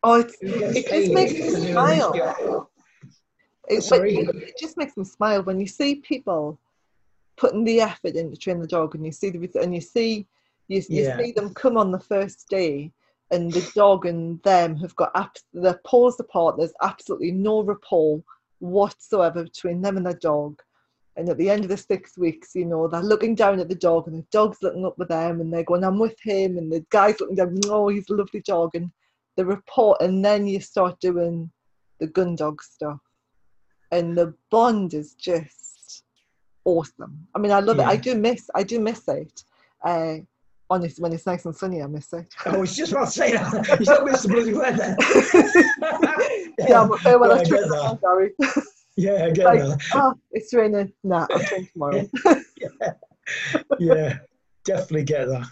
[0.04, 2.14] Oh, it's, it just makes me smile.
[3.68, 6.60] It, it, it just makes me smile when you see people
[7.38, 10.28] putting the effort in to train the dog, and you see the and you see
[10.68, 11.18] you, you Yeah.
[11.18, 12.92] see them come on the first day,
[13.32, 16.58] and the dog and them have got abs- they're paws apart.
[16.58, 18.22] There's absolutely no rapport
[18.60, 20.62] whatsoever between them and their dog.
[21.16, 23.76] And at the end of the six weeks, you know, they're looking down at the
[23.76, 26.72] dog, and the dog's looking up with them, and they're going, "I'm with him," and
[26.72, 28.92] the guy's looking down, "Oh, he's a lovely dog," and
[29.36, 31.52] the report, and then you start doing
[32.00, 33.00] the gun dog stuff
[33.92, 36.04] and the bond is just
[36.66, 37.28] awesome.
[37.36, 37.86] I mean, I love it.
[37.86, 39.44] I do miss, I do miss it.
[39.84, 40.18] Uh,
[40.72, 42.34] honestly, when it's nice and sunny, I miss it.
[42.46, 43.78] I was just about to say that.
[43.80, 44.96] You don't miss the bloody weather.
[46.68, 48.32] yeah, I'm fair when Yeah, I I Gary.
[48.98, 49.80] Yeah, I get Like, that.
[49.96, 50.92] oh, it's raining.
[51.04, 52.10] Nah, I'll train tomorrow.
[52.58, 52.94] yeah.
[53.80, 54.18] Yeah,
[54.66, 55.48] definitely get that.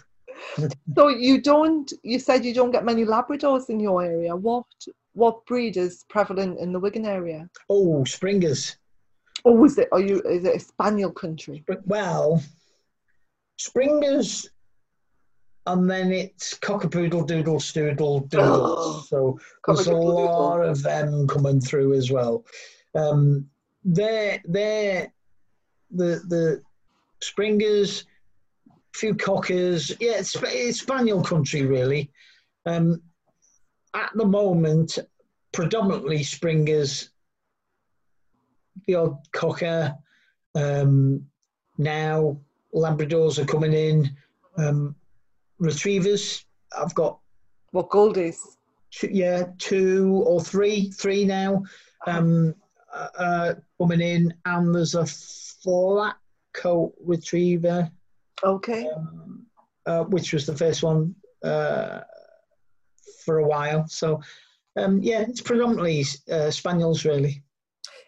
[0.96, 1.92] so you don't.
[2.02, 4.34] You said you don't get many Labradors in your area.
[4.34, 4.64] What
[5.12, 7.48] what breed is prevalent in the Wigan area?
[7.68, 8.76] Oh, Springers.
[9.44, 9.88] Oh, is it?
[9.92, 10.20] Are you?
[10.22, 11.64] Is it a Spaniel country?
[11.86, 12.42] Well,
[13.58, 14.48] Springers,
[15.72, 19.00] and then it's cockapoodle, doodle, stoodle, doodle.
[19.02, 22.44] So there's a lot of them coming through as well.
[22.94, 23.46] Um,
[23.84, 25.12] they're they're
[25.90, 26.62] the the
[27.22, 28.04] Springers,
[28.94, 29.92] few cockers.
[30.00, 32.10] Yeah, it's, it's Spaniel country really.
[32.66, 33.02] Um,
[33.94, 34.98] at the moment,
[35.52, 37.10] predominantly Springers,
[38.86, 39.94] the odd cocker.
[40.54, 41.26] Um,
[41.78, 42.38] now
[42.74, 44.16] Labradors are coming in.
[44.56, 44.94] Um,
[45.60, 46.44] retrievers,
[46.76, 47.18] I've got
[47.70, 48.38] What goldies?
[48.90, 51.62] two, yeah two or three, three now.
[52.06, 52.54] Um,
[52.92, 56.16] uh, coming in, and there's a flat
[56.54, 57.88] coat retriever,
[58.42, 58.88] Okay.
[58.88, 59.46] um,
[59.86, 62.00] uh, which was the first one uh,
[63.24, 63.86] for a while.
[63.86, 64.20] So,
[64.76, 67.44] um, yeah, it's predominantly uh, spaniels, really.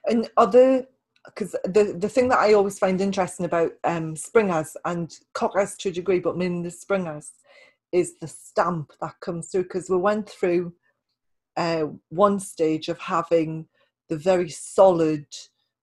[0.07, 0.85] And other,
[1.27, 5.89] because the the thing that I always find interesting about um, springers and cockers to
[5.91, 7.33] a degree, but mainly the springers,
[7.93, 9.65] is the stamp that comes through.
[9.65, 10.73] Because we went through
[11.57, 13.67] uh, one stage of having
[14.09, 15.27] the very solid,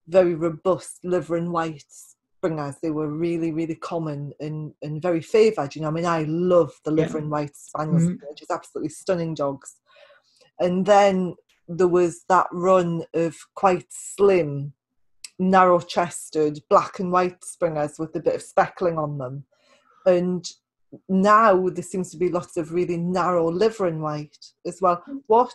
[0.08, 2.76] very robust liver and white springers.
[2.82, 5.76] They were really, really common and, and very favoured.
[5.76, 7.24] You know, I mean, I love the liver Yeah.
[7.24, 8.20] and white spaniels, Mhm.
[8.20, 9.76] they're just absolutely stunning dogs.
[10.60, 11.36] And then
[11.68, 14.74] there was that run of quite slim,
[15.40, 19.46] narrow chested, black and white springers with a bit of speckling on them.
[20.06, 20.46] And
[21.08, 25.04] now there seems to be lots of really narrow liver and white as well.
[25.28, 25.54] What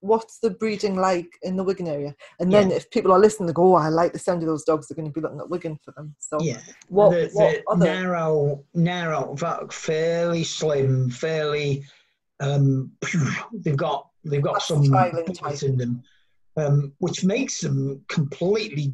[0.00, 2.14] what's the breeding like in the Wigan area?
[2.38, 4.64] And then if people are listening, they go, "Oh, I like the sound of those
[4.64, 6.14] dogs." They're going to be looking at Wigan for them.
[6.18, 6.60] So Yeah.
[6.88, 7.84] what, the, the other?
[7.84, 9.36] narrow, narrow,
[9.70, 11.84] fairly slim, fairly.
[12.40, 12.92] Um,
[13.52, 16.02] they've got they've got That's some in them,
[16.56, 18.92] um, which makes them completely.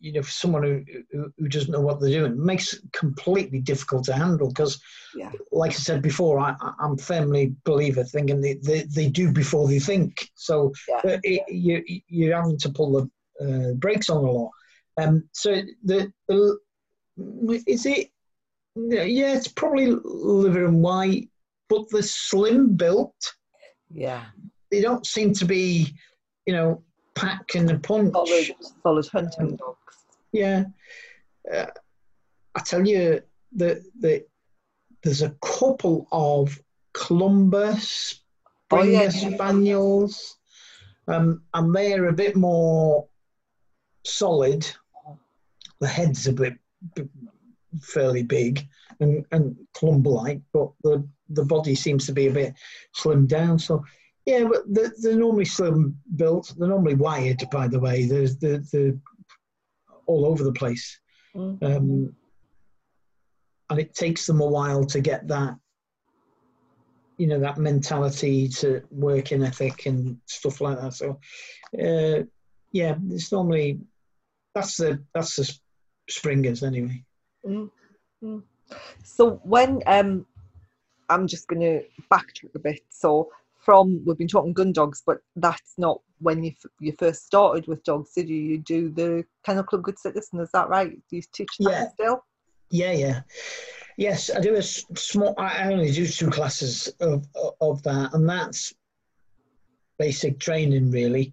[0.00, 3.60] You know, for someone who, who who doesn't know what they're doing, makes it completely
[3.60, 4.78] difficult to handle because,
[5.16, 5.32] Yeah.
[5.50, 9.78] like I said before, I, I'm firmly believer thinking they, they, they do before they
[9.78, 10.28] think.
[10.34, 11.12] So Yeah.
[11.12, 13.10] uh, it, you you're having to pull the
[13.70, 14.50] uh, brakes on a lot.
[15.00, 16.58] Um, so the, the
[17.66, 18.10] is it?
[18.76, 21.30] Yeah, it's probably liver and white,
[21.70, 23.14] but the slim built.
[23.90, 24.24] Yeah,
[24.70, 25.94] They don't seem to be,
[26.46, 26.82] you know,
[27.14, 28.12] pack and the punch.
[28.12, 30.04] solid, solid hunting dogs.
[30.32, 30.64] Yeah,
[31.52, 31.66] uh,
[32.54, 33.22] I tell you,
[33.52, 34.24] the the
[35.02, 36.58] there's a couple of
[36.92, 37.76] Clumber
[38.70, 39.08] Oh, yeah.
[39.08, 40.38] Spaniels,
[41.06, 43.06] um, and they're a bit more
[44.04, 44.66] solid.
[45.80, 46.54] The head's a bit,
[47.80, 48.66] fairly big
[49.00, 52.54] and, and Clumber-like, but the the body seems to be a bit
[52.96, 53.58] slimmed down.
[53.58, 53.84] So.
[54.26, 56.54] Yeah, but they're, they're normally slim built.
[56.56, 58.06] They're normally wired, by the way.
[58.06, 58.98] There's the the
[60.06, 60.98] all over the place.
[61.34, 61.62] Mm.
[61.62, 62.16] Um,
[63.70, 65.56] and it takes them a while to get that,
[67.16, 70.94] you know, that mentality to working ethic and stuff like that.
[70.94, 71.18] So,
[71.82, 72.24] uh,
[72.72, 73.80] yeah, it's normally
[74.54, 75.58] that's the that's the
[76.08, 77.04] springers anyway.
[77.46, 77.70] Mm,
[78.22, 78.42] mm.
[79.02, 80.26] So when um,
[81.08, 82.80] I'm just going to backtrack a bit.
[82.88, 83.30] So
[83.64, 87.66] from we've been talking gun dogs, but that's not when you f- you first started
[87.66, 88.36] with dogs, did you?
[88.36, 90.90] You do the Kennel Club Good Citizen, is that right?
[91.08, 91.88] Do you teach that Yeah.
[91.90, 92.24] still?
[92.70, 93.22] Yeah, yeah.
[93.96, 95.34] Yes, I do a small.
[95.38, 97.26] I only do two classes of
[97.60, 98.74] of that, and that's
[99.98, 101.32] basic training really.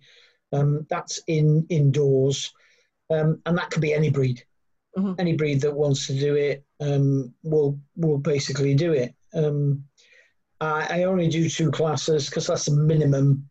[0.54, 2.54] Um, that's in indoors,
[3.10, 4.44] um, and that could be any breed.
[4.98, 5.16] Mhm.
[5.18, 9.16] Any breed that wants to do it um, will will basically do it.
[9.34, 9.86] Um,
[10.62, 13.50] I, I only do two classes because that's the minimum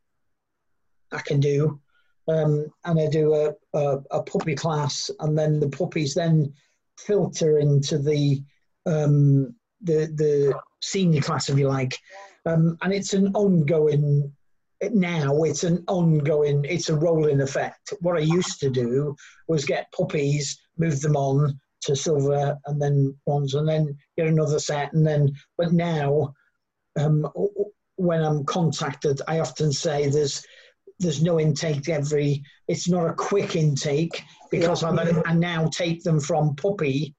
[1.12, 1.80] I can do,
[2.28, 6.52] um, and I do a, a a puppy class, and then the puppies then
[6.98, 8.42] filter into the
[8.86, 11.98] um, the the senior class, if you like,
[12.46, 14.32] um, and it's an ongoing.
[14.92, 16.64] Now it's an ongoing.
[16.64, 17.92] It's a rolling effect.
[18.00, 19.14] What I used to do
[19.48, 24.60] was get puppies, move them on to silver, and then bronze, and then get another
[24.60, 25.32] set, and then.
[25.58, 26.34] But now,
[26.98, 27.28] um,
[27.96, 30.44] when I'm contacted, I often say there's
[30.98, 32.42] there's no intake every.
[32.68, 34.90] It's not a quick intake because I,
[35.24, 37.14] I now take them from puppy,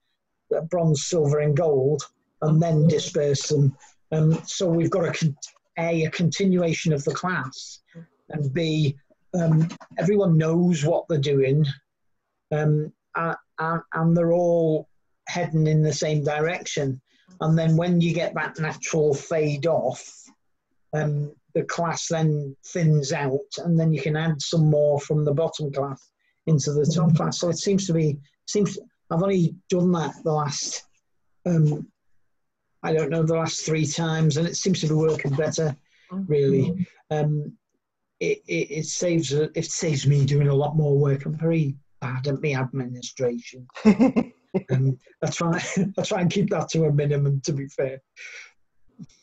[0.56, 2.02] uh, bronze, silver, and gold,
[2.42, 3.76] and then disperse them.
[4.12, 5.34] Um, so we've got a,
[5.78, 7.80] a a continuation of the class,
[8.28, 8.96] and b
[9.34, 9.68] um,
[9.98, 11.64] everyone knows what they're doing,
[12.50, 14.88] um, uh, and they're all
[15.28, 17.00] heading in the same direction.
[17.42, 20.02] And then when you get that natural fade off,
[20.94, 25.34] um, the class then thins out, and then you can add some more from the
[25.34, 26.10] bottom class
[26.46, 27.40] into the top class.
[27.40, 28.78] So it seems to be seems
[29.10, 30.84] I've only done that the last
[31.44, 31.88] um,
[32.82, 35.76] I don't know the last three times, and it seems to be working better.
[36.10, 37.56] Really, um,
[38.20, 41.26] it, it, it saves it saves me doing a lot more work.
[41.26, 43.66] I'm very bad at my administration.
[44.70, 45.62] and I try
[45.98, 47.40] I try and keep that to a minimum.
[47.42, 48.00] To be fair,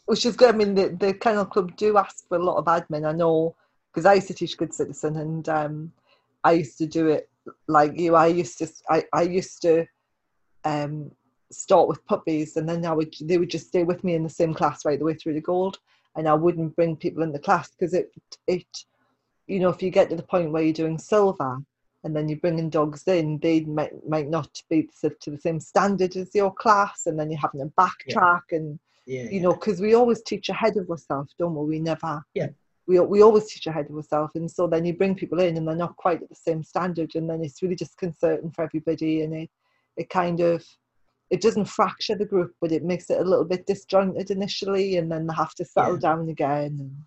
[0.06, 0.54] which is good.
[0.54, 3.08] I mean, the the Kennel Club do ask for a lot of admin.
[3.08, 3.56] I know
[3.92, 5.92] because I used to teach Good Citizen, and um,
[6.44, 7.30] I used to do it
[7.68, 8.16] like you.
[8.16, 9.86] I used to I I used to
[10.64, 11.12] um,
[11.52, 14.30] start with puppies, and then I would they would just stay with me in the
[14.30, 15.80] same class right the way through the gold,
[16.16, 18.12] and I wouldn't bring people in the class because it
[18.48, 18.66] it
[19.48, 21.60] you know if you get to the point where you're doing silver
[22.04, 26.16] and then you're bringing dogs in, they might, might not be to the same standard
[26.16, 28.58] as your class, and then you're having to backtrack yeah.
[28.58, 31.66] and yeah, you know because we always teach ahead of ourselves, don't we?
[31.66, 32.50] We never yeah.
[32.88, 35.68] We, we always teach ahead of ourselves, and so then you bring people in and
[35.68, 39.34] they're not quite at the same standard, and then it's really disconcerting for everybody, and
[39.34, 39.50] it
[39.98, 40.66] it kind of
[41.30, 45.12] it doesn't fracture the group, but it makes it a little bit disjointed initially, and
[45.12, 47.06] then they have to settle down again.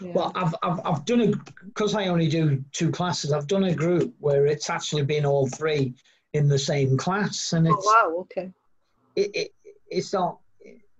[0.00, 0.12] Yeah.
[0.14, 1.26] Well, I've, I've, I've done a,
[1.64, 5.46] because I only do two classes, I've done a group where it's actually been all
[5.48, 5.94] three
[6.32, 7.52] in the same class.
[7.52, 8.50] And oh, it's, oh, wow, okay.
[9.16, 9.54] It, it,
[9.90, 10.38] it's not,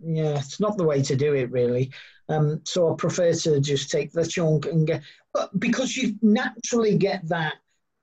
[0.03, 1.91] yeah, it's not the way to do it really.
[2.29, 6.97] Um, so I prefer to just take the chunk and get, but because you naturally
[6.97, 7.55] get that,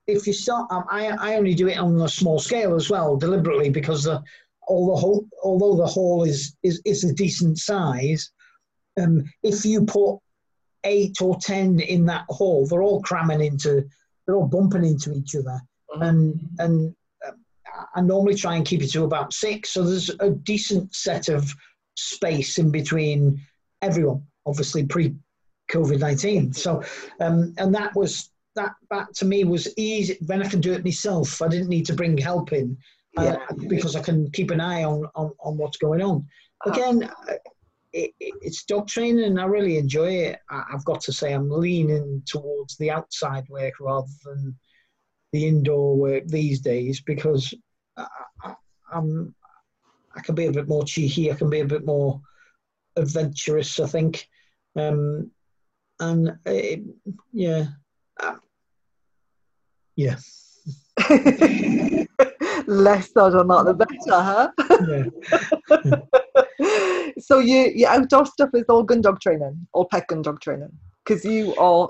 [0.08, 3.18] if you start, um, I, I only do it on a small scale as well,
[3.18, 4.24] deliberately, because the,
[4.68, 8.32] all the whole, although the hall is, is, is a decent size,
[9.00, 10.20] um, if you put
[10.84, 12.66] eight or ten in that hall.
[12.66, 13.88] They're all cramming into,
[14.26, 15.60] they're all bumping into each other,
[15.92, 16.02] mm-hmm.
[16.02, 17.32] and and uh,
[17.96, 19.72] I normally try and keep it to about six.
[19.72, 21.54] So there's a decent set of
[21.96, 23.42] space in between
[23.82, 24.24] everyone.
[24.46, 25.16] Obviously pre
[25.72, 26.54] COVID nineteen.
[26.54, 26.84] So
[27.20, 30.86] um, and that was that that to me was easy when I can do it
[30.86, 31.42] myself.
[31.42, 32.78] I didn't need to bring help in.
[33.18, 33.68] Uh, yeah.
[33.68, 36.28] because I can keep an eye on, on, on what's going on.
[36.66, 36.72] Uh-huh.
[36.72, 37.10] Again,
[37.94, 40.40] it, it's dog training and I really enjoy it.
[40.50, 44.58] I, have got to say, I'm leaning towards the outside work rather than
[45.34, 47.54] the indoor work these days because
[47.96, 48.08] I,
[48.44, 48.54] I,
[48.92, 49.34] I'm,
[50.16, 52.22] I can be a bit more cheeky, I can be a bit more
[52.96, 54.28] adventurous, I think.
[54.76, 55.32] Um,
[56.00, 56.82] and it,
[57.34, 57.66] yeah,
[58.20, 58.36] uh,
[59.96, 60.18] yeah.
[62.68, 64.52] Less said on that, the better, huh?
[65.86, 65.96] Yeah.
[67.20, 70.72] so you your outdoor stuff is all gun dog training, all pet gun dog training,
[71.04, 71.90] because you are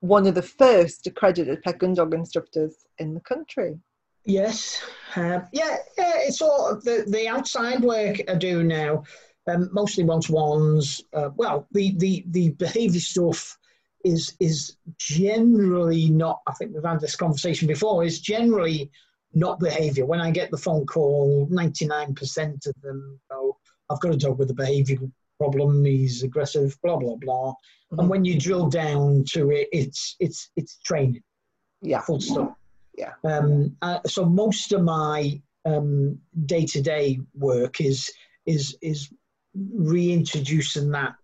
[0.00, 3.78] one of the first accredited pet gun dog instructors in the country.
[4.26, 4.82] Yes,
[5.16, 6.14] uh, yeah, yeah.
[6.16, 9.04] It's all the the outside work I do now,
[9.46, 11.02] um, mostly to ones.
[11.12, 13.58] Uh, well, the the the behaviour stuff
[14.04, 16.40] is is generally not.
[16.46, 18.04] I think we've had this conversation before.
[18.04, 18.90] Is generally
[19.34, 20.06] not behaviour.
[20.06, 23.58] When I get the phone call, ninety nine percent of them go,
[23.90, 24.98] I've got a dog with a behaviour
[25.38, 25.84] problem.
[25.84, 26.76] He's aggressive.
[26.82, 27.52] Blah blah blah.
[27.52, 28.00] Mm-hmm.
[28.00, 31.22] And when you drill down to it, it's it's it's training.
[31.82, 32.00] Yeah.
[32.00, 32.58] Full stop.
[32.96, 33.12] Yeah.
[33.24, 35.40] Um, uh, so most of my
[36.46, 38.10] day to day work is
[38.46, 39.12] is is
[39.54, 41.14] reintroducing that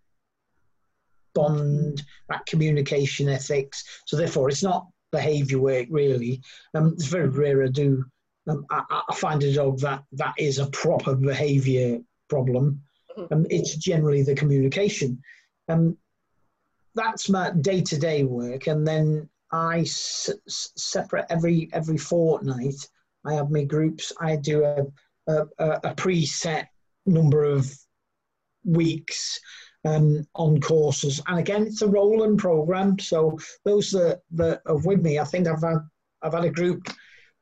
[1.35, 3.85] bond, that communication ethics.
[4.07, 6.41] So therefore, it's not behaviour work really.
[6.75, 8.05] Um, it's very rare I do.
[8.49, 12.01] Um, I, I, find a dog that that is a proper behaviour
[12.31, 12.81] problem.
[13.19, 13.35] Mm-hmm.
[13.35, 15.21] Um, it's generally the communication.
[15.69, 15.99] Um,
[16.95, 20.31] that's my day-to-day work, and then I s-
[20.77, 22.81] separate every every fortnight.
[23.25, 24.13] I have my groups.
[24.21, 24.87] I do a
[25.27, 26.67] a, a preset
[27.07, 27.71] number of
[28.65, 29.39] weeks
[29.85, 32.99] um, on courses, and again, it's a rolling program.
[32.99, 35.79] So those that, that are with me, I think I've had
[36.23, 36.89] I've had a group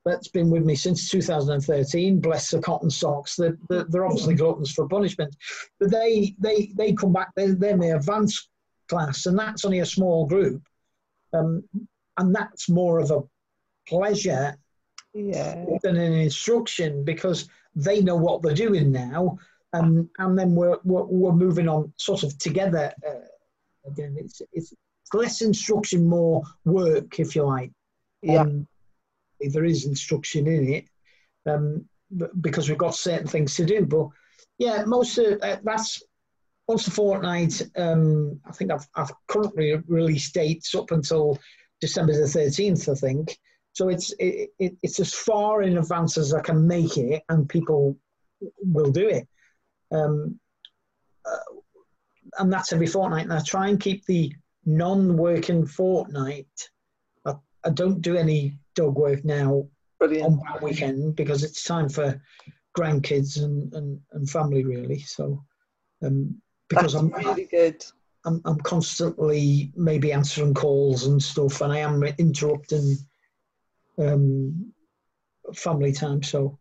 [0.09, 2.21] that's been with me since 2013.
[2.21, 3.37] Bless the cotton socks.
[3.37, 5.37] They're, they're, obviously gluttons for punishment,
[5.79, 7.31] but they they they come back.
[7.37, 8.49] They're, they're in the advanced
[8.89, 10.63] class, and that's only a small group,
[11.33, 11.63] um,
[12.17, 13.23] and that's more of a
[13.87, 14.57] pleasure
[15.15, 15.65] yeah.
[15.83, 19.39] than an instruction because they know what they're doing now,
[19.73, 22.93] and and then we're we're, we're moving on sort of together.
[23.07, 24.73] Uh, again, it's it's
[25.13, 27.73] less instruction, more work, if you like.
[28.23, 28.43] Yeah.
[28.43, 28.67] Um,
[29.41, 30.85] there is instruction in it
[31.47, 31.85] um,
[32.41, 33.87] because we've got certain things to do.
[33.87, 34.09] But
[34.59, 36.03] yeah, most of uh, that's
[36.67, 37.63] once a fortnight.
[37.77, 41.39] Um, I think I've, I've currently released dates up until
[41.81, 42.89] December the thirteenth.
[42.89, 43.39] I think
[43.73, 43.89] so.
[43.89, 47.97] It's it, it, it's as far in advance as I can make it, and people
[48.61, 49.29] we'll do it.
[49.91, 50.39] Um,
[51.25, 51.55] uh,
[52.39, 53.25] and that's every fortnight.
[53.25, 54.33] And I try and keep the
[54.67, 56.47] non-working fortnight.
[57.25, 57.35] I,
[57.65, 59.67] I don't do any dog work now
[59.99, 60.27] Brilliant.
[60.27, 62.21] on that weekend because it's time for
[62.79, 65.01] grandkids and, and, and family really.
[65.01, 65.43] So
[66.05, 67.85] um, because That's I'm, really good.
[68.25, 72.97] I'm I'm constantly maybe answering calls and stuff, and I am interrupting
[73.99, 74.73] um,
[75.55, 76.23] family time.
[76.23, 76.59] So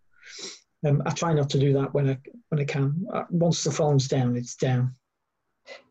[0.85, 2.17] um, I try not to do that when I
[2.49, 3.05] when I can.
[3.13, 4.93] Uh, Once the phone's down, it's down.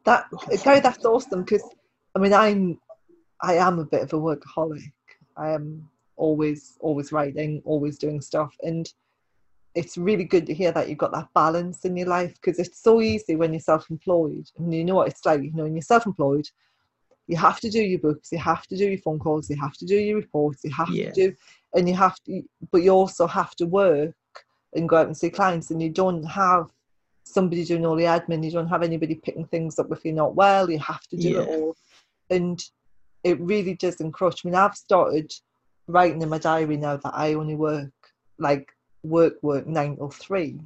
[0.05, 0.27] That
[0.65, 1.65] Gary, that's awesome because
[2.15, 2.81] I mean I'm
[3.41, 4.93] I am a bit of a workaholic.
[5.37, 8.93] I am always always writing, always doing stuff, and
[9.75, 12.81] it's really good to hear that you've got that balance in your life because it's
[12.81, 15.43] so easy when you're self-employed and you know what it's like.
[15.43, 16.49] You know, when you're self-employed,
[17.27, 19.75] you have to do your books, you have to do your phone calls, you have
[19.75, 21.11] to do your reports, you have Yeah.
[21.11, 21.37] to do,
[21.75, 24.15] and you have to, but you also have to work
[24.75, 26.71] and go out and see clients, and you don't have
[27.25, 28.45] somebody doing all the admin.
[28.45, 30.71] You don't have anybody picking things up if you're not well.
[30.71, 31.77] You have to do it all,
[32.31, 32.65] and
[33.25, 34.41] it really does encroach.
[34.45, 35.33] I mean, I've started
[35.87, 37.93] writing in my diary now that I only work
[38.39, 38.73] like
[39.03, 40.61] work work nine or three,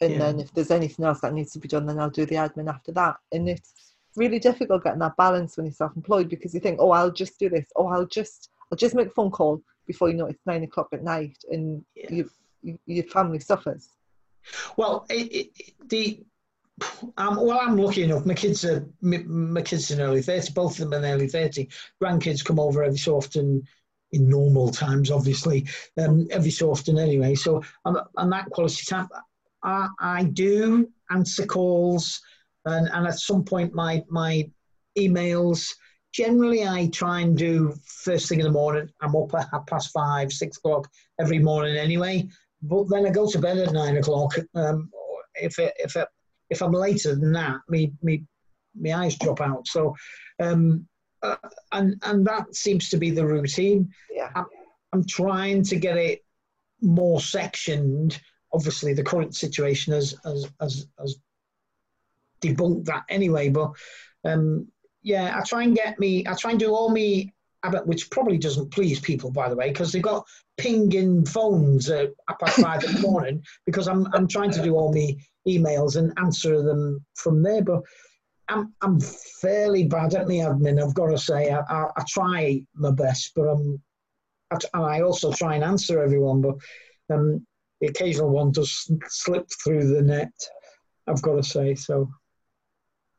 [0.00, 0.18] and Yeah.
[0.18, 2.68] then if there's anything else that needs to be done, then I'll do the admin
[2.68, 3.16] after that.
[3.32, 7.10] And it's really difficult getting that balance when you're self-employed because you think, oh, I'll
[7.10, 10.26] just do this, oh, I'll just I'll just make a phone call before you know
[10.26, 12.10] it's nine o'clock at night, and Yeah.
[12.10, 12.30] you,
[12.62, 13.90] you, your family suffers.
[14.76, 16.24] Well, it, it, the
[17.16, 18.26] um, well, I'm lucky enough.
[18.26, 20.52] My kids are my, my kids in early thirty.
[20.52, 21.68] Both of them in early thirty.
[22.02, 23.66] Grandkids come over every so often
[24.12, 25.66] in normal times, obviously.
[25.98, 27.34] Um, every so often, anyway.
[27.34, 29.08] So I'm on that quality time.
[29.62, 32.20] I, I do answer calls,
[32.64, 34.50] and, and at some point, my my
[34.98, 35.72] emails.
[36.12, 38.88] Generally, I try and do first thing in the morning.
[39.02, 40.88] I'm up at half past five, six o'clock
[41.20, 42.26] every morning, anyway
[42.62, 44.36] but then I go to bed at nine o'clock.
[44.54, 44.90] Um,
[45.34, 46.08] if it, if it,
[46.50, 48.24] if I'm later than that, me me
[48.78, 49.66] my eyes drop out.
[49.66, 49.94] So,
[50.40, 50.86] um,
[51.22, 51.36] uh,
[51.72, 53.90] and and that seems to be the routine.
[54.10, 54.44] Yeah.
[54.92, 56.24] I'm trying to get it
[56.80, 58.20] more sectioned.
[58.52, 61.16] Obviously, the current situation has has has, has
[62.40, 63.48] debunked that anyway.
[63.48, 63.72] But
[64.24, 64.68] um,
[65.02, 66.26] yeah, I try and get me.
[66.26, 67.32] I try and do all me.
[67.84, 70.24] Which probably doesn't please people, by the way, because they've got
[70.56, 74.92] pinging phones at past five in the morning because I'm I'm trying to do all
[74.92, 75.16] my
[75.48, 77.62] emails and answer them from there.
[77.62, 77.82] But
[78.48, 80.82] I'm I'm fairly bad at the admin.
[80.82, 83.82] I've got to say I, I, I try my best, but I'm
[84.50, 86.56] I, and I also try and answer everyone, but
[87.12, 87.44] um,
[87.80, 90.32] the occasional one does slip through the net.
[91.08, 92.08] I've got to say so.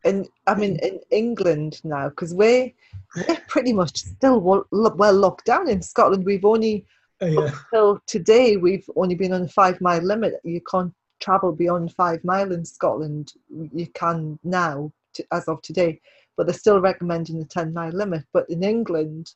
[0.05, 2.71] and I mean in England now because we're
[3.15, 4.39] we're pretty much still
[4.71, 6.25] well, locked down in Scotland.
[6.25, 6.85] We've only
[7.21, 10.35] Uh, yeah, till today we've only been on a five mile limit.
[10.43, 13.33] You can't travel beyond five mile in Scotland.
[13.49, 15.99] You can now to, as of today,
[16.35, 18.23] but they're still recommending the ten mile limit.
[18.33, 19.33] But in England,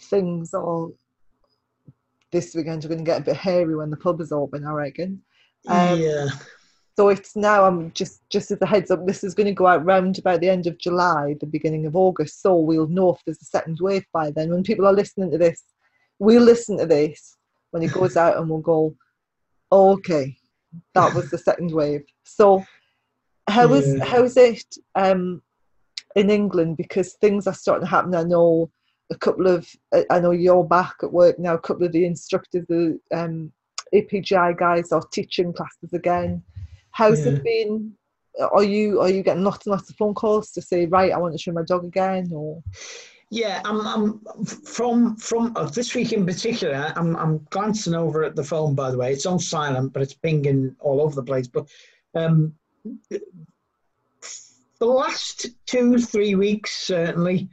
[0.00, 0.88] things are
[2.32, 4.64] this weekend are going to get a bit hairy when the pub is open.
[4.64, 5.22] I reckon.
[5.66, 6.26] Um, yeah,
[6.96, 7.64] So it's now.
[7.64, 9.06] I'm just just as a heads up.
[9.06, 11.96] This is going to go out round about the end of July, the beginning of
[11.96, 12.40] August.
[12.42, 14.50] So we'll know if there's a second wave by then.
[14.50, 15.62] When people are listening to this,
[16.18, 17.36] we'll listen to this
[17.72, 18.94] when it goes out, and we'll go,
[19.70, 20.36] oh, "Okay,
[20.94, 22.64] that was the second wave." So
[23.50, 24.04] how is Yeah.
[24.04, 25.42] how is it um,
[26.16, 26.76] in England?
[26.76, 28.14] Because things are starting to happen.
[28.14, 28.70] I know
[29.12, 29.68] a couple of.
[29.92, 31.54] I- I know you're back at work now.
[31.54, 33.52] A couple of the instructors, the um,
[33.94, 36.42] APGI guys, are teaching classes again.
[36.92, 37.32] How's Yeah.
[37.32, 37.92] it been?
[38.52, 41.18] Are you are you getting lots and lots of phone calls to say, right, I
[41.18, 42.62] want to show my dog again, or
[43.30, 43.60] yeah.
[43.64, 46.92] I'm, I'm from from uh, this week in particular.
[46.96, 48.74] I'm I'm glancing over at the phone.
[48.74, 51.48] By the way, it's on silent, but it's pinging all over the place.
[51.48, 51.68] But
[52.14, 52.54] um,
[53.10, 57.48] the last two three weeks certainly,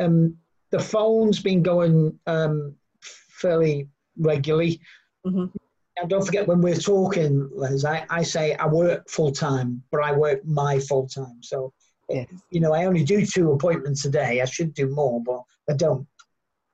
[0.00, 0.36] um,
[0.70, 3.88] the phone's been going um, fairly
[4.18, 4.80] regularly.
[5.26, 5.52] Mhm.
[5.98, 10.02] Now, don't forget when we're talking, Les, I, I say I work full time, but
[10.04, 11.38] I work my full time.
[11.42, 11.72] So,
[12.10, 14.42] yes, you know, I only do two appointments a day.
[14.42, 15.40] I should do more, but
[15.70, 16.06] I don't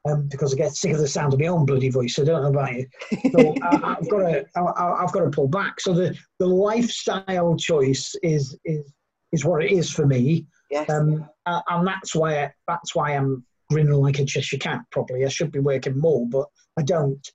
[0.09, 2.19] um, because I get sick of the sound of my own bloody voice.
[2.19, 2.87] I don't know about you.
[3.31, 5.81] So I, I've got to, I, I've got to pull back.
[5.81, 8.93] So the, the lifestyle choice is is
[9.33, 13.95] is what it is for me, yes, um, and that's why that's why I'm grinning
[13.95, 14.81] like a Cheshire cat.
[14.91, 16.47] Probably I should be working more, but
[16.79, 17.27] I don't.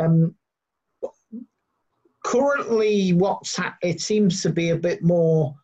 [0.00, 0.34] Um,
[2.24, 5.54] currently, what's ha- it seems to be a bit more.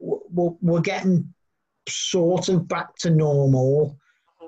[0.00, 1.32] We're, we're getting
[1.88, 3.96] sort of back to normal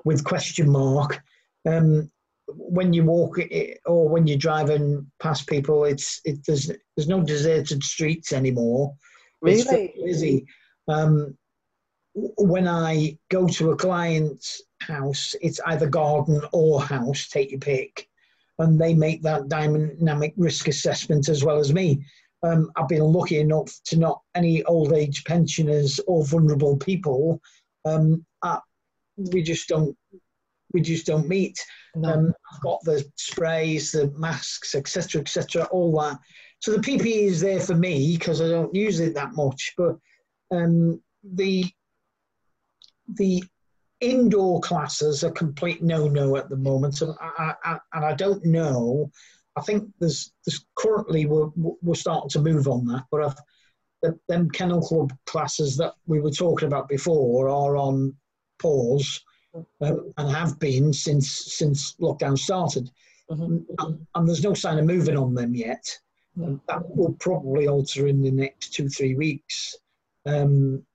[0.03, 1.21] with question mark.
[1.65, 2.11] Um,
[2.47, 7.21] when you walk it, or when you're driving past people, it's it, there's there's no
[7.21, 8.93] deserted streets anymore.
[9.41, 9.93] It's Really?
[10.03, 10.45] busy.
[10.87, 11.37] Um,
[12.13, 18.07] when I go to a client's house, it's either garden or house, take your pick,
[18.59, 22.05] and they make that dynamic risk assessment as well as me.
[22.43, 27.41] Um, I've been lucky enough to not any old age pensioners or vulnerable people.
[27.85, 28.59] Um, uh,
[29.17, 29.97] we just don't
[30.75, 31.57] we just don't meet.
[31.95, 32.09] No.
[32.09, 36.19] Um, I've got the sprays, the masks, etc., etc., all that.
[36.59, 39.73] So the PPE is there for me because I don't use it that much.
[39.77, 39.95] But
[40.51, 41.65] um, the
[43.07, 43.41] the
[44.01, 49.09] indoor classes are complete no-no at the moment, and I, I, and I don't know.
[49.55, 53.37] I think there's there's currently we're we're starting to move on that, but I've,
[54.01, 58.13] the, them kennel club classes that we were talking about before are on
[58.59, 59.23] pause
[59.81, 62.91] um, and have been since since lockdown started.
[63.29, 63.65] Mhm.
[63.79, 65.99] And, and there's no sign of moving on them yet.
[66.35, 69.75] And that will probably alter in the next two three weeks.
[70.25, 70.85] Um,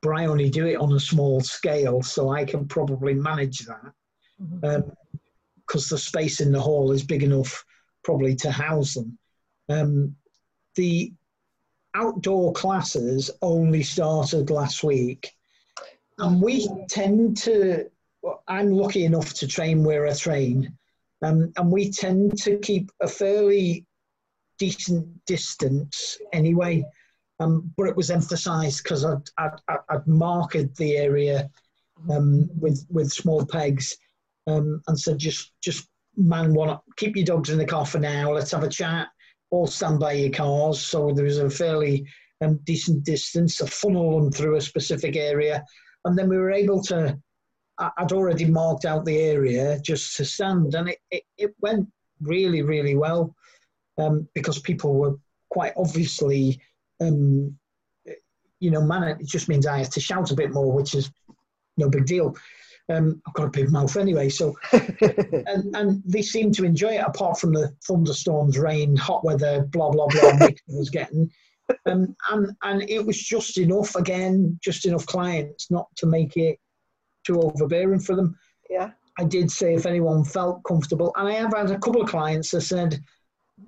[0.00, 3.92] but I only do it on a small scale, so I can probably manage that
[5.66, 7.64] because the space in the hall is big enough
[8.02, 9.18] probably to house them.
[9.68, 10.16] Um,
[10.74, 11.12] the
[11.94, 15.32] outdoor classes only started last week,
[16.22, 17.90] and we tend to.
[18.46, 20.72] I'm lucky enough to train where I train,
[21.22, 23.84] um, and we tend to keep a fairly
[24.58, 26.84] decent distance anyway.
[27.40, 31.50] Um, but it was emphasised because I'd, I'd, I'd- marked the area
[32.08, 33.96] um, with with small pegs
[34.46, 37.98] um, and said just just man one up, keep your dogs in the car for
[37.98, 38.32] now.
[38.32, 39.08] Let's have a chat.
[39.50, 42.06] All stand by your cars, so there was a fairly
[42.42, 45.64] um, decent distance to funnel them through a specific area,
[46.04, 47.18] and then we were able to.
[47.78, 51.88] I'd already marked out the area just to stand, and it, it, it went
[52.20, 53.34] really really well
[53.98, 55.16] um, because people were
[55.50, 56.60] quite obviously,
[57.00, 57.56] um,
[58.60, 59.04] you know, man.
[59.04, 61.10] It just means I had to shout a bit more, which is
[61.76, 62.36] no big deal.
[62.88, 67.04] Um, I've got a big mouth anyway, so and, and they seemed to enjoy it
[67.06, 71.30] apart from the thunderstorms, rain, hot weather, blah blah blah was getting.
[71.86, 76.58] Um, and and it was just enough again, just enough clients not to make it
[77.26, 78.36] too overbearing for them.
[78.70, 78.90] yeah.
[79.18, 82.50] I did say if anyone felt comfortable, and I have had a couple of clients
[82.50, 82.98] that said,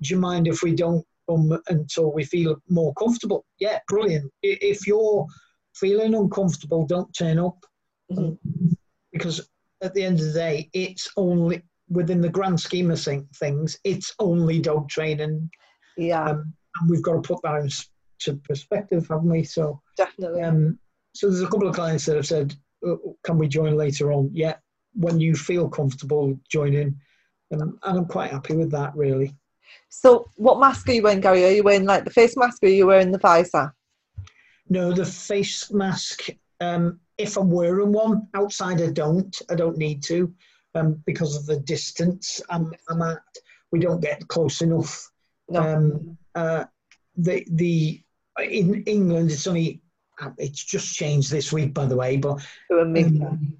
[0.00, 4.32] "Do you mind if we don't come until we feel more comfortable?" Yeah, brilliant.
[4.42, 5.26] If you're
[5.74, 7.64] feeling uncomfortable, don't turn up
[8.10, 8.38] Mhm.
[9.12, 9.48] because
[9.82, 14.14] at the end of the day, it's only within the grand scheme of things, it's
[14.18, 15.50] only dog training,
[15.96, 19.44] Yeah, um, and we've got to put that into perspective, haven't we?
[19.44, 20.42] So, definitely.
[20.42, 20.78] um,
[21.14, 22.54] so there's a couple of clients that have said,
[22.86, 24.56] "Uh, "Can we join later on?" Yeah,
[24.94, 26.96] when you feel comfortable, join in,
[27.52, 29.34] um, and I'm quite happy with that, really.
[29.88, 31.44] So, what mask are you wearing, Gary?
[31.44, 33.74] Are you wearing like the face mask or are you wearing the visor?
[34.68, 36.28] No, the face mask.
[36.60, 39.36] Um, if I'm wearing one outside, I don't.
[39.50, 40.32] I don't need to,
[40.74, 43.22] um, because of the distance I'm, I'm at.
[43.70, 45.10] We don't get close enough.
[45.48, 45.60] No.
[45.60, 46.64] Um, uh,
[47.16, 48.02] the the
[48.42, 49.80] in England, it's only
[50.20, 52.16] uh, it's just changed this week, by the way.
[52.16, 53.56] But to um,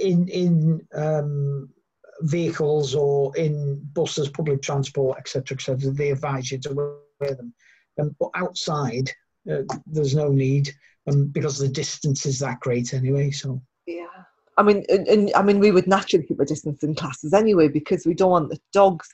[0.00, 1.68] in in um,
[2.20, 7.54] vehicles or in buses, public transport, etc., etc., they advise you to wear them.
[8.00, 9.10] Um, but outside,
[9.50, 10.70] uh, there's no need
[11.06, 13.30] um, because the distance is that great anyway.
[13.30, 14.06] So Yeah.
[14.58, 17.68] I mean, and, and I mean, we would naturally keep a distance in classes anyway
[17.68, 19.06] because we don't want the dogs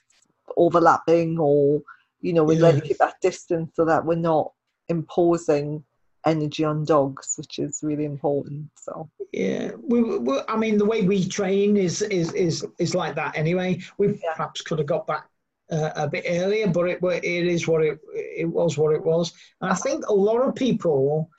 [0.56, 1.82] overlapping, or
[2.22, 4.52] you know, we like to keep that distance so that we're not
[4.88, 5.84] imposing
[6.24, 8.70] energy on dogs, which is really important.
[8.76, 13.14] So yeah, we, we, I mean, the way we train is is is is like
[13.16, 13.80] that anyway.
[13.98, 14.34] We Yeah.
[14.36, 15.26] perhaps could have got back.
[15.70, 19.32] Uh, a bit earlier, but it it is what it it was what it was,
[19.62, 21.30] and I think a lot of people,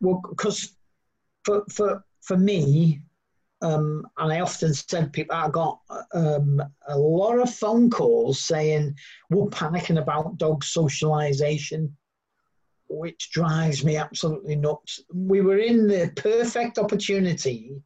[0.00, 0.74] well, because
[1.44, 3.02] for for for me,
[3.62, 5.78] um, and I often said people I got
[6.12, 8.96] um, a lot of phone calls saying
[9.30, 11.96] we're panicking about dog socialization,
[12.88, 15.00] which drives me absolutely nuts.
[15.14, 17.80] We were in the perfect opportunity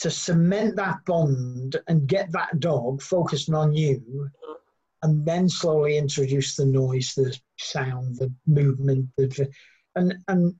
[0.00, 4.28] to cement that bond and get that dog focusing on you,
[5.02, 9.48] and then slowly introduce the noise, the sound, the movement, the
[9.96, 10.54] and and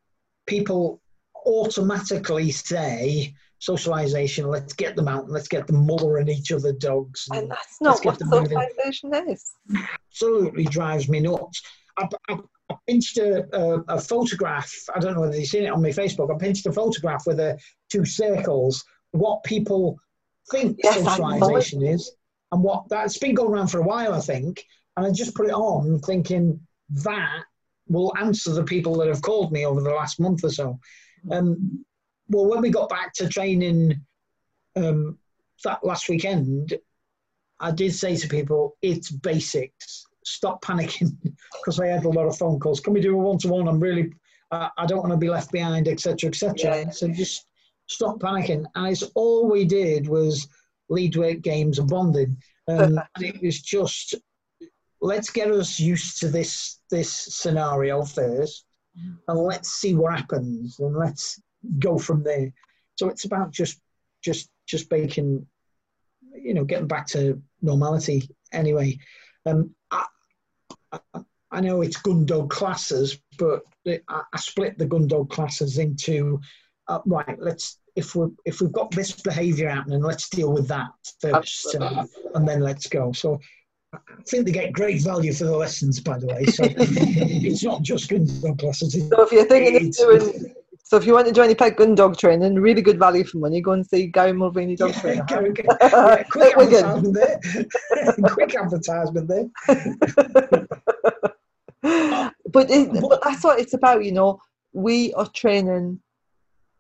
[0.47, 1.03] people
[1.47, 4.49] automatically say socialization.
[4.49, 7.27] Let's get them out and let's get them mothering each other dogs.
[7.31, 8.59] and And that's not what moving.
[8.59, 9.53] socialization is.
[10.11, 11.63] absolutely drives me nuts.
[11.99, 12.39] I, I,
[12.71, 14.73] I pinched a, a, a photograph.
[14.95, 16.35] I don't know whether you've seen it on my Facebook.
[16.35, 17.59] I pinched a photograph with a,
[17.91, 18.85] two circles.
[19.13, 19.99] What people
[20.51, 21.11] think Yes, I know it.
[21.41, 22.11] socialization is.
[22.53, 24.65] And what that's been going around for a while, I think.
[24.97, 26.59] And I just put it on thinking
[27.05, 27.45] that
[27.89, 30.79] will answer the people that have called me over the last month or so.
[31.31, 31.85] Um,
[32.31, 34.01] well, when we got back to training
[34.76, 35.18] um,
[35.64, 36.74] that last weekend,
[37.59, 40.07] I did say to people, it's basics.
[40.24, 41.16] Stop panicking
[41.61, 42.81] because I had a lot of phone calls.
[42.81, 43.68] Can we do a one to one?
[43.68, 44.12] I'm really,
[44.51, 46.55] uh, I don't want to be left behind, etc., etc.
[46.57, 46.91] Yeah.
[46.91, 47.47] So just
[47.87, 48.64] stop panicking.
[48.74, 50.49] And it's all we did was
[50.89, 52.37] lead weight games and bonding.
[52.68, 54.14] Um, and it was just
[55.01, 58.64] let's get us used to this this scenario first,
[59.28, 61.41] and let's see what happens, and let's
[61.79, 62.53] go from there.
[62.97, 63.81] So it's about just
[64.23, 65.47] just just making,
[66.35, 68.29] you know, getting back to normality.
[68.53, 68.99] Anyway,
[69.47, 70.07] um, I,
[70.93, 70.99] I,
[71.51, 76.41] I know it's gun dog classes, but I, I split the gun dog classes into
[76.89, 77.39] uh, right.
[77.39, 80.91] Let's if we if we've got this behaviour happening, let's deal with that
[81.21, 83.13] first, uh, and then let's go.
[83.13, 83.41] So
[83.93, 83.99] I
[84.29, 86.45] think they get great value for the lessons, by the way.
[86.47, 88.93] So it's not just gun dog classes.
[88.93, 90.55] So if you're thinking of doing,
[90.91, 93.38] so if you want to join any pet gun dog training, really good value for
[93.38, 95.24] money, go and see Gary Mulvaney Dog Yeah, Trainer.
[95.28, 97.41] go- go- yeah, quick advertisement there.
[98.28, 99.47] quick advertisement there.
[102.51, 104.41] but, it, but that's what it's about, you know.
[104.72, 106.01] We are training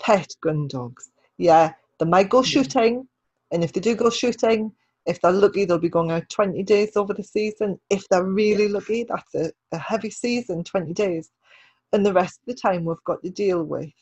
[0.00, 1.10] pet gun dogs.
[1.38, 3.06] Yeah, they might go shooting,
[3.52, 4.72] and if they do go shooting,
[5.06, 7.78] if they're lucky, they'll be going out 20 days over the season.
[7.90, 11.30] If they're really lucky, that's a, a heavy season, 20 days.
[11.92, 13.92] And the rest of the time, we've got to deal with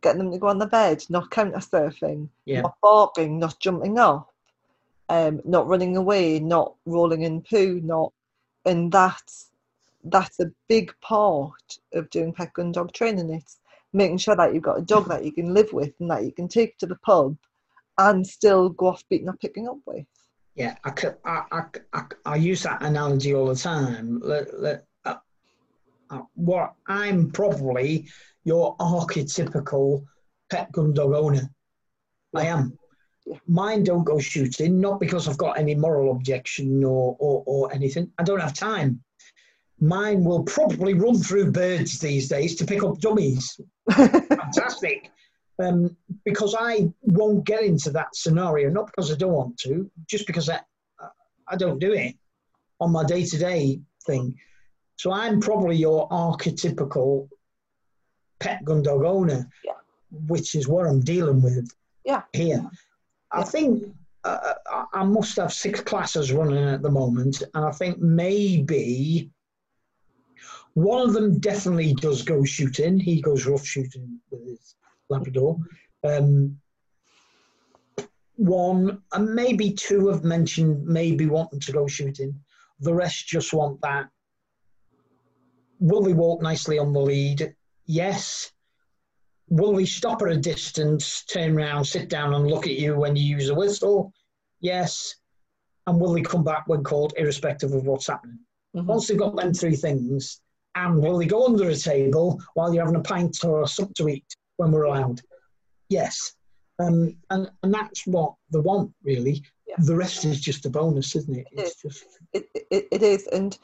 [0.00, 2.62] getting them to go on the bed, not counter surfing, Yeah.
[2.62, 4.32] not barking, not jumping up,
[5.08, 8.12] um, not running away, not rolling in poo, not,
[8.64, 9.50] and that's
[10.04, 13.30] that's a big part of doing pet gun dog training.
[13.30, 13.58] It's
[13.92, 16.30] making sure that you've got a dog that you can live with and that you
[16.30, 17.36] can take to the pub,
[17.98, 20.06] and still go off beating or picking up with.
[20.54, 20.92] Yeah, I
[21.24, 24.20] I I I use that analogy all the time.
[24.22, 24.84] Let, let,
[26.34, 28.08] what I'm probably
[28.44, 30.04] your archetypical
[30.50, 31.50] pet gun dog owner.
[32.34, 32.78] I am.
[33.48, 38.12] Mine don't go shooting, not because I've got any moral objection or, or, or anything.
[38.18, 39.02] I don't have time.
[39.80, 43.60] Mine will probably run through birds these days to pick up dummies.
[43.90, 45.10] Fantastic.
[45.58, 50.26] Um, because I won't get into that scenario, not because I don't want to, just
[50.26, 50.60] because I,
[51.48, 52.14] I don't do it
[52.78, 54.36] on my day to day thing.
[54.96, 57.28] So I'm probably your archetypical
[58.40, 59.72] pet gun dog owner, Yeah.
[60.10, 61.70] which is what I'm dealing with
[62.04, 62.22] Yeah.
[62.32, 62.68] here.
[63.30, 63.94] I think
[64.24, 69.30] uh, I- I must have six classes running at the moment, and I think maybe
[70.74, 72.98] one of them definitely does go shooting.
[72.98, 74.74] He goes rough shooting with his
[75.08, 75.58] Labrador.
[76.02, 76.60] Um,
[78.34, 82.38] one and maybe two have mentioned maybe wanting to go shooting.
[82.80, 84.10] The rest just want that.
[85.78, 87.54] Will they walk nicely on the lead?
[87.84, 88.52] Yes.
[89.48, 93.14] Will they stop at a distance, turn around, sit down, and look at you when
[93.14, 94.12] you use a whistle?
[94.60, 95.14] Yes.
[95.86, 98.40] And will they come back when called, irrespective of what's happening?
[98.74, 98.86] Mhm.
[98.86, 100.40] Once they've got them three things,
[100.74, 104.08] and will they go under a table while you're having a pint or something to
[104.08, 105.20] eat when we're allowed?
[105.88, 106.34] Yes.
[106.78, 109.42] Um, and, and that's what they want, really.
[109.66, 109.76] Yeah.
[109.78, 111.46] The rest is just a bonus, isn't it?
[111.52, 113.56] It It's just it, it, it is and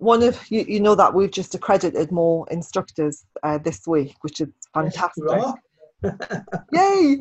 [0.00, 4.40] one of you, you know that we've just accredited more instructors uh, this week which
[4.40, 5.24] is fantastic.
[6.72, 7.18] yay!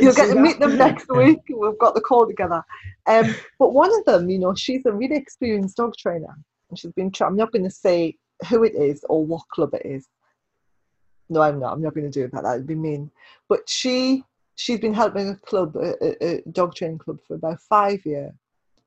[0.00, 2.62] You'll get to meet them next week we've got the call together.
[3.06, 6.34] Um, but one of them you know she's a really experienced dog trainer
[6.70, 8.16] and she's been tra- i'm not going to say
[8.48, 10.08] who it is or what club it is.
[11.28, 13.10] No i'm not i'm not going to do that that would be mean.
[13.50, 14.24] But she
[14.54, 18.32] she's been helping a club a, a, a dog training club for about five years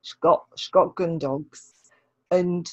[0.02, 1.75] she's got she's got gun dogs
[2.36, 2.72] and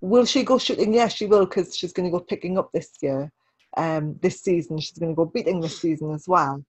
[0.00, 0.92] will she go shooting?
[0.94, 3.32] Yes she will because she's going to go picking up this year
[3.76, 4.78] um this season.
[4.78, 6.64] She's going to go beating this season as well.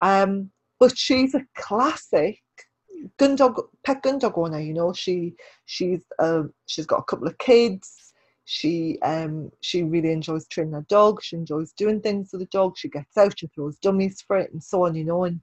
[0.00, 2.40] Um but she's a classic
[3.18, 4.92] gun dog pet gun dog owner you know?
[4.92, 5.34] She
[5.66, 8.12] she's um she's got a couple of kids.
[8.44, 11.22] She um she really enjoys training her dog.
[11.22, 12.76] She enjoys doing things with the dog.
[12.76, 15.24] She gets out she throws dummies for it and so on you know?
[15.24, 15.40] And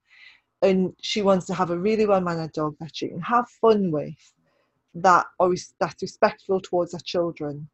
[0.63, 3.91] and she wants to have a really well mannered dog that she can have fun
[3.91, 4.33] with
[5.01, 7.67] that or that's respectful towards her children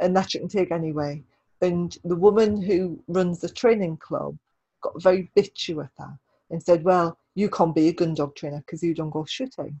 [0.00, 1.22] and that can take anyway.
[1.60, 4.36] And the woman who runs the training club
[4.82, 6.18] got very bitchy with her
[6.50, 9.80] and said well you can't be a gun dog trainer because you don't go shooting.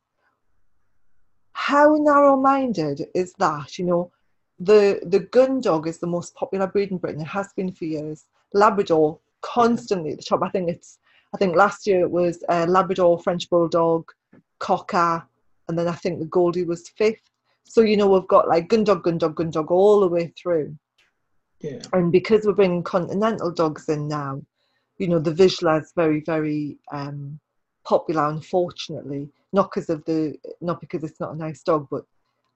[1.52, 4.10] How narrow-minded is that you know?
[4.60, 7.20] The the gun dog is the most popular breed in britain.
[7.20, 8.26] It has been for years.
[8.54, 10.42] Labrador constantly at the top.
[10.42, 10.98] I think it's
[11.34, 14.10] I think last year it was uh, Labrador, French Bulldog,
[14.58, 15.26] Cocker,
[15.68, 17.30] and then I think the Goldie was fifth.
[17.64, 20.32] So you know we've got like Gundog, Gundog, gun dog, gun dog all the way
[20.40, 20.76] through.
[21.60, 21.82] Yeah.
[21.92, 24.42] And because we're bringing continental dogs in now,
[24.98, 27.38] you know the Vizsla is very very um,
[27.84, 28.28] popular.
[28.28, 32.04] Unfortunately, not because of the not because it's not a nice dog, but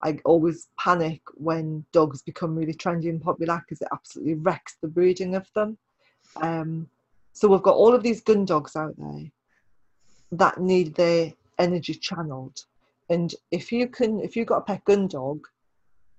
[0.03, 4.89] I always panic when dogs become really trendy and popular because it absolutely wrecks the
[4.89, 5.79] breeding of them.
[6.37, 6.89] Um,
[7.33, 9.31] so we've got all of these gun dogs out there
[10.33, 12.65] that need their energy channeled.
[13.09, 15.47] And if you can, if you've got a pet gun dog,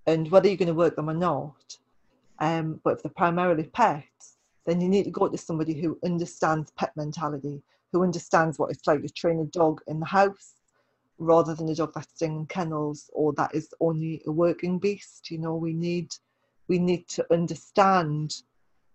[0.06, 1.78] and whether you're going to work them or not,
[2.40, 6.72] um, but if they're primarily pets, then you need to go to somebody who understands
[6.72, 7.62] pet mentality,
[7.92, 10.56] who understands what it's like to train a dog in the house,
[11.18, 15.32] rather than a dog that's in kennels or that is only a working beast.
[15.32, 16.14] You know, we need
[16.68, 18.36] we need to understand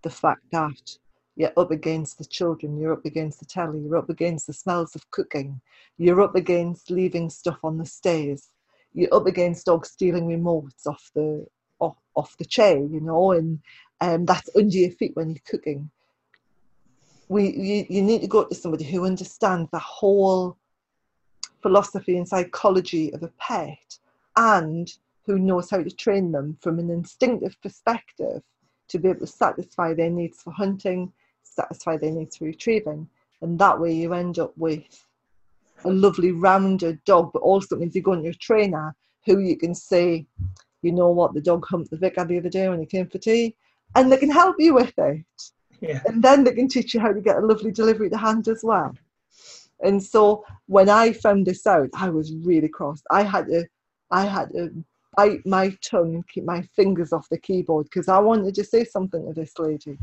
[0.02, 0.96] the fact that
[1.36, 4.94] you're up against the children, you're up against the telly, you're up against the smells
[4.94, 5.60] of cooking,
[5.98, 8.48] you're up against leaving stuff on the stairs,
[8.92, 11.46] you're up against dogs stealing remotes off the
[11.80, 13.60] off, off the chair, you know, and
[14.00, 15.90] um, that's under your feet when you're cooking.
[17.28, 20.58] We you, you need to go to somebody who understands the whole
[21.62, 23.98] philosophy and psychology of a pet
[24.36, 24.92] and
[25.24, 28.42] who knows how to train them from an instinctive perspective
[28.88, 31.12] to be able to satisfy their needs for hunting,
[31.54, 33.08] satisfy their needs for retrieving.
[33.40, 35.04] And that way you end up with
[35.84, 38.94] a lovely rounded dog, but also means you go into your trainer
[39.26, 40.26] who you can say,
[40.82, 43.18] you know what, the dog humped the vicar the other day when he came for
[43.18, 43.54] tea,
[43.94, 45.24] and they can help you with it.
[45.80, 46.00] Yeah.
[46.06, 48.60] And then they can teach you how to get a lovely delivery to hand as
[48.62, 48.94] well.
[49.80, 53.02] And so when I found this out, I was really cross.
[53.10, 53.66] I had to,
[54.10, 54.84] I had to
[55.16, 58.84] bite my tongue and keep my fingers off the keyboard because I wanted to say
[58.84, 59.98] something to this lady.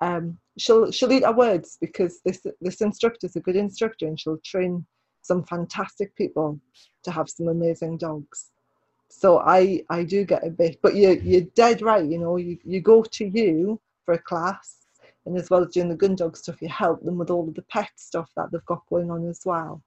[0.00, 4.18] Um, she'll she'll eat her words because this this instructor is a good instructor and
[4.18, 4.86] she'll train
[5.22, 6.60] some fantastic people
[7.04, 8.50] to have some amazing dogs.
[9.08, 12.04] So I I do get a bit, but you you're dead right.
[12.04, 14.78] You know, you you go to you for a class
[15.28, 17.54] and as well as doing the gun dog stuff, you help them with all of
[17.54, 19.82] the pet stuff that they've got going on as well.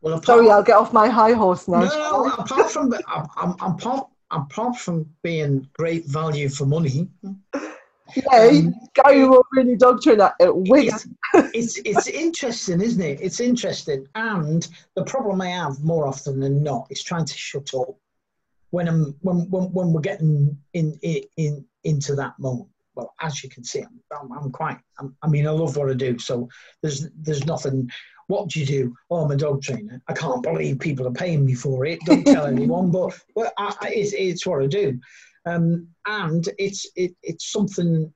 [0.00, 1.80] Well, apart, Sorry, I'll get off my high horse now.
[1.80, 7.08] no, apart from apart, apart from being great value for money,
[8.14, 11.08] Yay, um, Gary Mulroney dog trainer at Wigs.
[11.34, 13.20] it's it's interesting, isn't it?
[13.20, 17.74] It's interesting, and the problem I have more often than not is trying to shut
[17.74, 17.96] up
[18.70, 22.68] when I'm when when, when we're getting in, in in into that moment.
[22.94, 24.78] Well, as you can see, I'm I'm, I'm quite.
[24.98, 26.48] I'm, I mean, I love what I do, so
[26.82, 27.90] there's there's nothing.
[28.28, 28.96] What do you do?
[29.08, 30.02] Oh, I'm a dog trainer.
[30.08, 32.00] I can't believe people are paying me for it.
[32.06, 34.98] Don't tell anyone, but well, I, it's it's what I do,
[35.46, 38.12] um, and it's it, it's something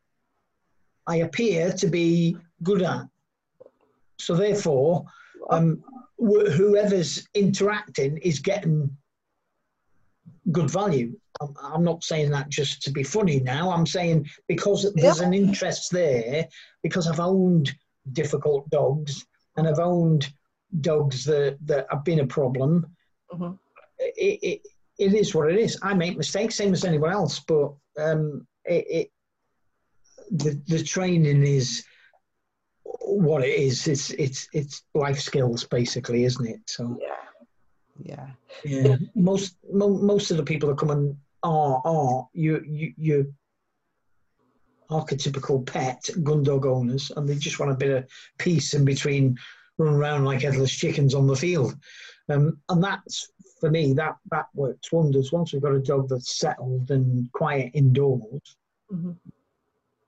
[1.06, 3.06] I appear to be good at.
[4.18, 5.04] So therefore,
[5.48, 5.82] um,
[6.18, 8.94] wh- whoever's interacting is getting
[10.52, 11.18] good value.
[11.40, 13.70] I'm, I'm not saying that just to be funny now.
[13.70, 16.46] I'm saying because there's an interest there,
[16.82, 17.72] because I've owned
[18.12, 19.24] difficult dogs
[19.56, 20.32] and I've owned
[20.80, 22.86] dogs that, that have been a problem.
[23.32, 23.58] Mhm.
[23.98, 24.60] It, it,
[25.00, 25.78] it is what it is.
[25.82, 29.10] I make mistakes, same as anyone else, but um, it, it
[30.30, 31.84] the, the training is
[32.84, 33.88] what it is.
[33.88, 36.60] It's it's it's life skills basically, isn't it?
[36.66, 36.98] So
[37.98, 38.26] Yeah,
[38.62, 38.82] yeah.
[38.88, 43.34] yeah, most mo- most of the people that come and are are you you you
[44.90, 48.06] archetypical pet gun dog owners, and they just want a bit of
[48.38, 49.38] peace in between
[49.78, 51.74] running around like headless chickens on the field.
[52.28, 53.30] Um, and that's
[53.60, 55.32] for me that that works wonders.
[55.32, 58.56] Once we've got a dog that's settled and quiet indoors,
[58.92, 59.16] Mhm.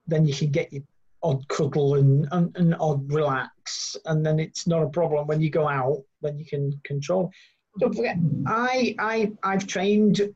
[0.07, 0.83] then you can get your
[1.23, 5.51] odd cuddle and, and, and odd relax, and then it's not a problem when you
[5.51, 6.03] go out.
[6.21, 7.31] Then you can control.
[7.79, 10.35] Don't forget, I I I've trained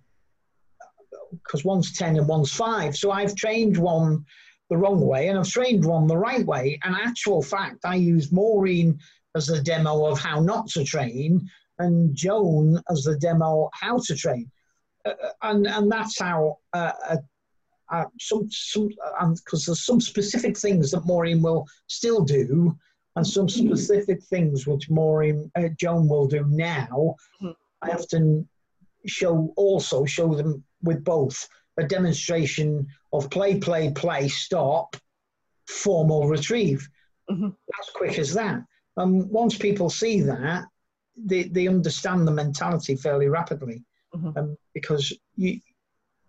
[1.32, 4.24] because one's ten and one's five, so I've trained one
[4.70, 6.78] the wrong way and I've trained one the right way.
[6.82, 8.98] And actual fact, I use Maureen
[9.34, 11.48] as a demo of how not to train,
[11.78, 14.50] and Joan as the demo how to train,
[15.04, 15.12] uh,
[15.42, 17.16] and and that's how uh, uh,
[17.90, 18.88] uh, some some
[19.34, 22.76] because there's some specific things that Maureen will still do,
[23.16, 27.14] and some specific things which Maureen uh, Joan will do now.
[27.42, 27.54] Mhm.
[27.82, 28.48] I often
[29.06, 31.48] show also show them with both
[31.78, 34.96] a demonstration of play, play, play, stop,
[35.68, 36.88] formal retrieve.
[37.30, 37.54] Mhm.
[37.80, 38.62] As quick as that.
[38.96, 40.64] Um, once people see that,
[41.16, 43.82] they, they understand the mentality fairly rapidly
[44.14, 44.36] Mhm.
[44.36, 45.60] um, because you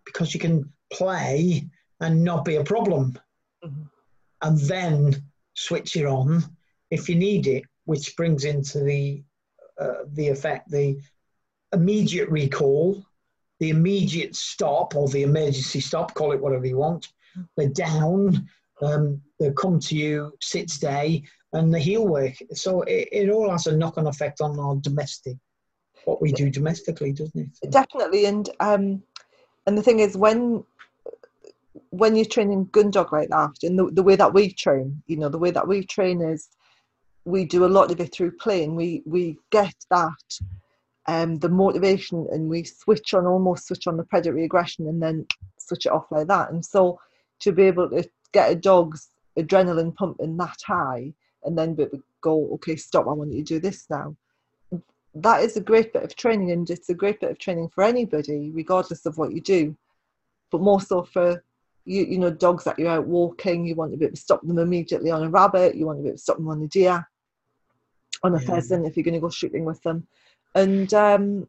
[0.05, 1.67] because you can play
[1.99, 3.17] and not be a problem
[3.63, 3.89] Mhm.
[4.41, 5.23] and then
[5.53, 6.43] switch it on
[6.89, 9.23] if you need it, which brings into the
[9.79, 10.97] uh, the effect the
[11.73, 13.05] immediate recall,
[13.59, 17.07] the immediate stop or the emergency stop, call it whatever you want.
[17.55, 18.49] They're down,
[18.81, 21.23] um, they come to you, sit stay,
[21.57, 22.35] and the heel work.
[22.53, 25.37] So it, it all has a knock on effect on our domestic,
[26.05, 27.49] what we do domestically, doesn't it?
[27.53, 27.69] So.
[27.69, 29.03] Definitely, and um,
[29.65, 30.63] and the thing is when
[31.89, 35.17] when you're training gun dog like that, and the, the way that we train, you
[35.17, 36.49] know, the way that we train is
[37.25, 38.75] we do a lot of it through playing.
[38.75, 40.39] We we get that
[41.07, 45.25] um, the motivation and we switch on almost switch on the predatory aggression and then
[45.57, 46.51] switch it off like that.
[46.51, 46.99] And so
[47.39, 52.03] to be able to get a dog's adrenaline pumping that high and then able to
[52.21, 54.15] go, okay, stop, I want you to do this now.
[55.15, 57.83] That is a great bit of training and it's a great bit of training for
[57.83, 59.75] anybody, regardless of what you do.
[60.51, 61.43] But more so for
[61.85, 64.45] you, you know, dogs that you're out walking, you want to be able to stop
[64.45, 66.67] them immediately on a rabbit, you want to be able to stop them on a
[66.67, 67.07] deer,
[68.23, 68.47] on a yeah.
[68.47, 70.05] pheasant if you're going to go shooting with them.
[70.53, 71.47] And um,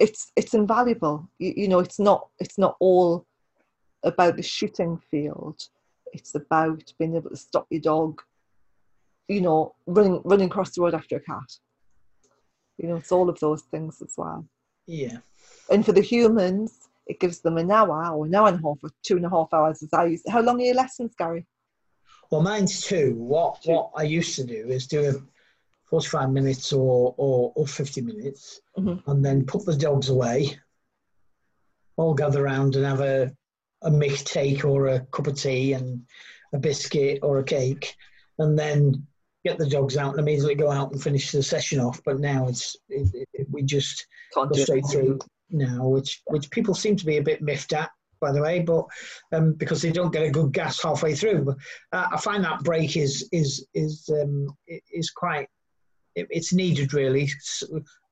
[0.00, 1.28] it's it's invaluable.
[1.38, 3.26] You, you know, it's not it's not all
[4.02, 5.68] about the shooting field.
[6.12, 8.22] It's about being able to stop your dog,
[9.30, 11.50] you know, running running across the road after a cat.
[12.78, 14.44] You know, it's all of those things as well.
[14.86, 15.18] Yeah.
[15.70, 18.78] And for the humans, it gives them an hour or an hour and a half
[18.82, 20.22] or two and a half hours as I use.
[20.28, 21.46] How long are your lessons, Gary?
[22.30, 23.14] Well, mine's two.
[23.16, 23.70] What two.
[23.70, 25.12] what I used to do is do a
[25.90, 29.08] 45 minutes or, or, or 50 minutes mm-hmm.
[29.08, 30.58] and then put the dogs away,
[31.96, 33.32] all gather around and have a,
[33.82, 36.04] a mick take or a cup of tea and
[36.52, 37.94] a biscuit or a cake,
[38.38, 39.06] and then
[39.44, 42.00] get the dogs out and immediately go out and finish the session off.
[42.04, 45.18] But now it's it, it, we just Can't go straight through
[45.50, 48.84] now, which which people seem to be a bit miffed at, by the way, but
[49.32, 51.44] um, because they don't get a good gas halfway through.
[51.44, 51.56] But
[51.92, 55.48] uh, I find that break is is is um, is quite
[56.14, 57.30] it, it's needed really.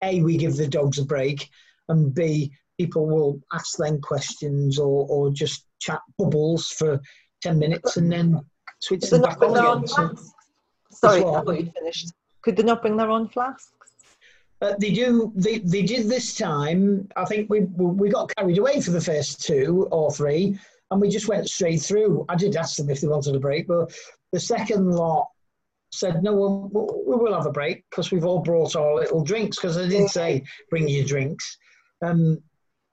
[0.03, 1.49] A, we give the dogs a break,
[1.89, 7.01] and B, people will ask them questions or, or just chat bubbles for
[7.43, 8.41] 10 minutes and then
[8.81, 9.87] switch them back on again.
[9.87, 10.15] So,
[10.91, 12.13] Sorry, I thought you finished.
[12.43, 13.73] Could they not bring their own flasks?
[14.61, 15.33] Uh, they do.
[15.37, 17.09] They, they did this time.
[17.17, 20.59] I think we we got carried away for the first two or three,
[20.91, 22.25] and we just went straight through.
[22.29, 23.93] I did ask them if they wanted a break, but
[24.33, 25.29] the second lot
[25.91, 26.71] said, no, we'll,
[27.07, 30.11] we will have a break because we've all brought our little drinks because I did
[30.11, 31.57] say bring your drinks.
[32.03, 32.43] Um,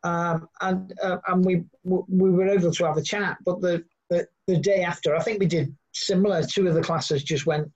[0.04, 3.38] um, and uh, and we we were able to have a chat.
[3.44, 6.44] But the, the, the day after, I think we did similar.
[6.44, 7.72] Two of the classes just went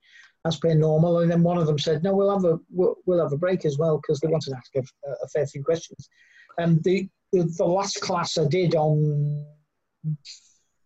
[0.46, 3.22] as per normal, and then one of them said, "No, we'll have a we'll, we'll
[3.22, 6.10] have a break as well because they wanted to ask a, a, fair few questions."
[6.58, 9.46] And the, the the last class I did on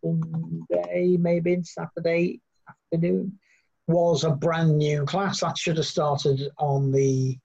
[0.03, 3.39] Sunday, maybe Saturday afternoon,
[3.87, 5.41] was a brand new class.
[5.41, 7.37] That should have started on the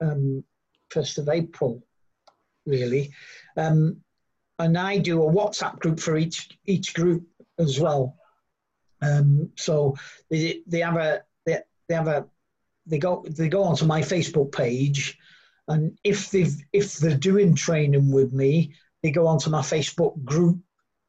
[0.00, 0.44] um,
[0.92, 1.82] 1st of April,
[2.66, 3.12] really.
[3.56, 4.02] Um,
[4.58, 7.26] and I do a WhatsApp group for each each group
[7.58, 8.16] as well.
[9.02, 9.96] Um, so
[10.28, 11.22] they, they have a
[11.90, 12.24] they, have a
[12.86, 15.18] they go they go onto my Facebook page,
[15.66, 20.60] and if they if they're doing training with me, they go onto my Facebook group.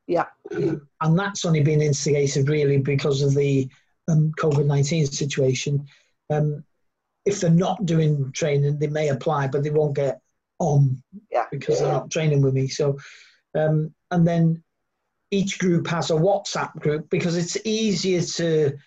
[0.08, 3.70] Yeah, and that's only been instigated really because of the
[4.08, 5.86] um, COVID 19 situation.
[6.32, 6.64] Um,
[7.26, 10.20] if they're not doing training, they may apply, but they won't get
[10.58, 11.02] on
[11.32, 11.46] yeah.
[11.52, 12.68] because they're not training with me.
[12.68, 12.98] So,
[13.54, 14.64] um, and then
[15.30, 18.78] each group has a WhatsApp group because it's easier to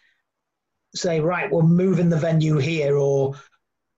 [0.95, 3.35] say, right, we're moving the venue here, or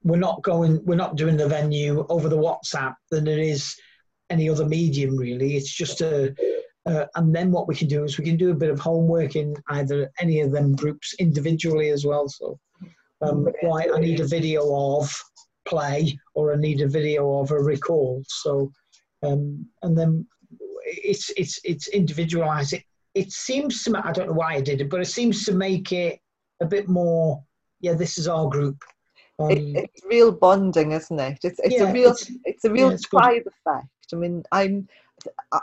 [0.02, 3.76] we're not going, we're not doing the venue over the WhatsApp than it is
[4.30, 5.16] any other medium.
[5.16, 6.34] Really, it's just a
[6.86, 9.34] uh, and then what we can do is we can do a bit of homework
[9.34, 12.28] in either any of them groups individually as well.
[12.28, 12.58] So,
[13.22, 14.62] um, why I need a video
[14.98, 15.12] of
[15.66, 18.22] play or I need a video of a recall.
[18.28, 18.70] So,
[19.24, 20.26] um, and then
[20.84, 22.74] it's it's it's individualized.
[22.74, 25.52] It, it seems to I don't know why I did it, but it seems to
[25.52, 26.20] make it
[26.60, 27.42] a bit more.
[27.80, 28.78] Yeah, this is our group.
[29.38, 31.38] Um, it, it's real bonding, isn't it?
[31.42, 33.52] It's it's yeah, a real it's, it's a real yeah, tribe good.
[33.66, 33.88] effect.
[34.12, 34.88] I mean, I'm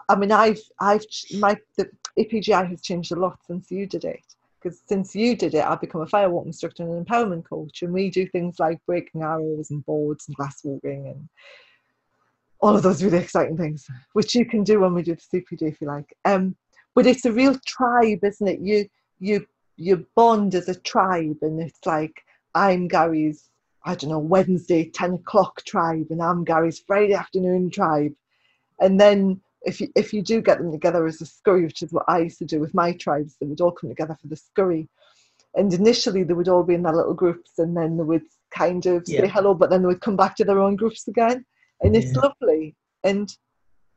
[0.10, 1.06] I mean, I've, I've,
[1.38, 4.24] my, the APGI has changed a lot since you did it.
[4.62, 7.94] Because since you did it, I've become a firewalk instructor and an empowerment coach, and
[7.94, 11.28] we do things like breaking arrows and boards and glass walking and
[12.62, 15.64] all of those really exciting things, which you can do when we do the CPD
[15.64, 16.16] if you like.
[16.24, 16.56] Um,
[16.96, 18.62] but it's a real tribe, isn't it?
[18.62, 18.88] You,
[19.20, 19.46] you,
[19.78, 22.24] you bond as a tribe, and it's like
[22.56, 23.50] I'm Gary's,
[23.86, 28.14] I don't know, Wednesday ten o'clock tribe, and I'm Gary's Friday afternoon tribe,
[28.80, 31.94] and then if you, if you do get them together as a scurry, which is
[31.94, 34.36] what I used to do with my tribes, they would all come together for the
[34.36, 34.90] scurry.
[35.56, 38.86] And initially they would all be in their little groups and then they would kind
[38.86, 41.46] of say hello, but then they would come back to their own groups again.
[41.82, 42.24] And it's Yeah.
[42.24, 42.76] lovely.
[43.04, 43.30] And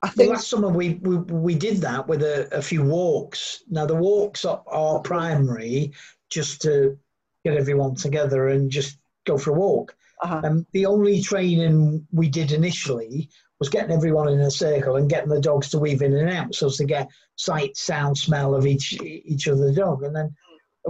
[0.07, 3.63] I think last summer we, we we did that with a, a few walks.
[3.69, 5.93] Now the walks are, are primary,
[6.31, 6.99] just to
[7.45, 9.97] get everyone together and just go for a walk.
[10.23, 13.29] uh, Um, the only training we did initially
[13.59, 16.55] was getting everyone in a circle and getting the dogs to weave in and out,
[16.55, 20.35] so as to get sight, sound, smell of each each other dog, and then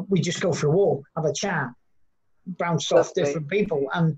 [0.09, 1.69] we just go for a walk, have a chat,
[2.47, 3.23] bounce off Lovely.
[3.23, 4.17] different people, and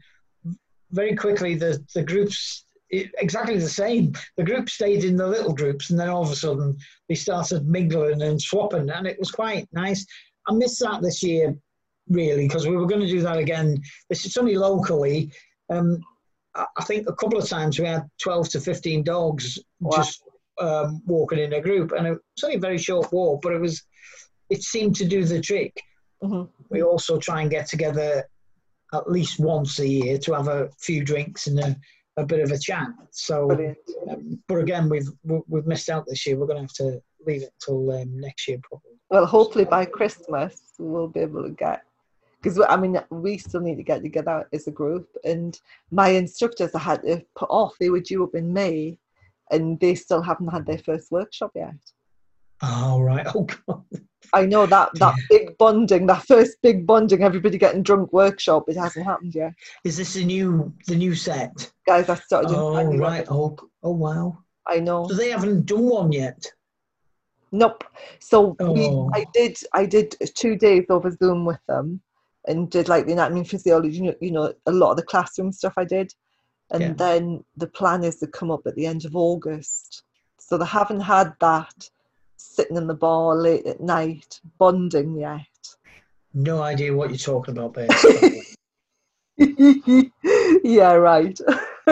[0.90, 4.12] very quickly the the groups it, exactly the same.
[4.36, 6.76] The group stayed in the little groups, and then all of a sudden
[7.08, 10.06] they started mingling and swapping, and it was quite nice.
[10.46, 11.54] I missed that this year,
[12.08, 13.82] really, because we were going to do that again.
[14.08, 15.30] This is only locally.
[15.70, 15.98] Um,
[16.54, 19.96] I think a couple of times we had 12 to 15 dogs Wow.
[19.96, 20.22] just
[20.58, 23.60] um, walking in a group, and it was only a very short walk, but it
[23.60, 23.82] was
[24.50, 25.80] it seemed to do the trick.
[26.22, 26.48] mhm.
[26.70, 28.24] We also try and get together
[28.94, 31.76] at least once a year to have a few drinks and a,
[32.18, 32.88] a bit of a chat.
[33.10, 33.50] So,
[34.10, 36.36] um, but again, we've we- we've missed out this year.
[36.36, 38.92] We're going to have to leave it till um, next year probably.
[39.10, 41.82] Well, hopefully by Christmas we'll be able to get
[42.40, 45.08] because I mean we still need to get together as a group.
[45.24, 45.58] And
[45.90, 47.74] my instructors I had to put off.
[47.78, 48.98] They were due up in May,
[49.50, 51.74] and they still haven't had their first workshop yet.
[52.62, 53.26] Oh right.
[53.34, 53.84] Oh God.
[54.32, 58.64] I know that that big bonding, that first big bonding, everybody getting drunk workshop.
[58.68, 59.52] It hasn't happened yet,
[59.84, 61.70] Is this the new the new set?
[61.86, 62.08] guys.
[62.08, 62.50] I started.
[62.54, 63.26] Oh right.
[63.30, 64.38] Oh oh wow.
[64.66, 65.08] I know.
[65.08, 66.52] So they haven't done one yet.
[67.50, 67.84] Nope.
[68.20, 69.10] So we, Oh.
[69.14, 72.02] I did I did two days over Zoom with them
[72.46, 75.02] and did like the anatomy and physiology, you know, you know, a lot of the
[75.02, 76.12] classroom stuff I did.
[76.70, 76.92] And Yeah.
[76.92, 80.02] then the plan is to come up at the end of August.
[80.38, 81.88] So they haven't had that
[82.38, 85.40] sitting in the bar late at night bonding yet.
[86.34, 87.90] No idea what you're talking about, babe.
[90.64, 91.38] yeah, right.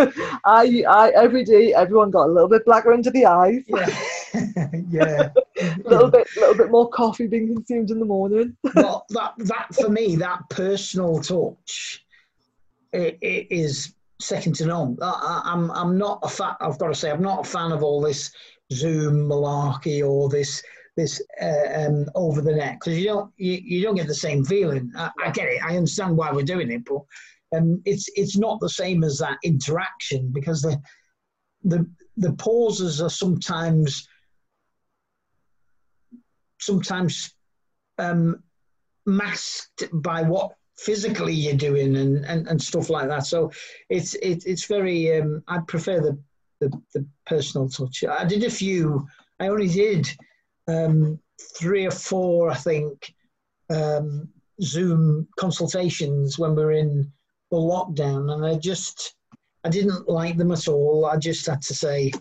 [0.44, 3.88] I I every day everyone got a little bit blacker under the eyes, yeah.
[4.90, 5.28] yeah.
[5.60, 8.56] a little bit little bit more coffee being consumed in the morning.
[8.74, 12.04] well, that that for me, that personal touch,
[12.92, 14.98] it, it is second to none.
[15.00, 15.06] I,
[15.44, 16.54] I- I'm I'm not a fan.
[16.60, 18.30] I've got to say, I'm not a fan of all this
[18.72, 20.62] Zoom malarkey or this
[20.96, 24.44] this uh, um, over the net because you don't you, you don't get the same
[24.44, 24.90] feeling.
[24.96, 25.62] I, I get it.
[25.62, 27.02] I understand why we're doing it, but
[27.56, 30.80] um, it's it's not the same as that interaction because the
[31.64, 31.86] the
[32.16, 34.08] the pauses are sometimes
[36.58, 37.34] sometimes
[37.98, 38.42] um,
[39.04, 43.26] masked by what physically you're doing and, and, and stuff like that.
[43.26, 43.50] So
[43.88, 45.20] it's it, it's very.
[45.20, 46.18] Um, I prefer the,
[46.60, 48.04] the the personal touch.
[48.04, 49.06] I did a few.
[49.40, 50.08] I only did
[50.68, 51.18] um,
[51.58, 53.14] three or four, I think,
[53.70, 54.28] um,
[54.62, 57.12] Zoom consultations when we were in
[57.50, 59.14] the lockdown, and I just
[59.64, 61.06] I didn't like them at all.
[61.06, 62.12] I just had to say,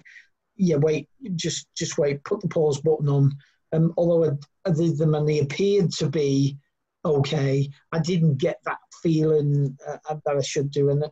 [0.58, 3.32] yeah, wait, just just wait, put the pause button on.
[3.74, 6.58] Um, although I, I did them and they appeared to be
[7.04, 10.90] okay, I didn't get that feeling uh, that I should do.
[10.90, 11.10] And uh,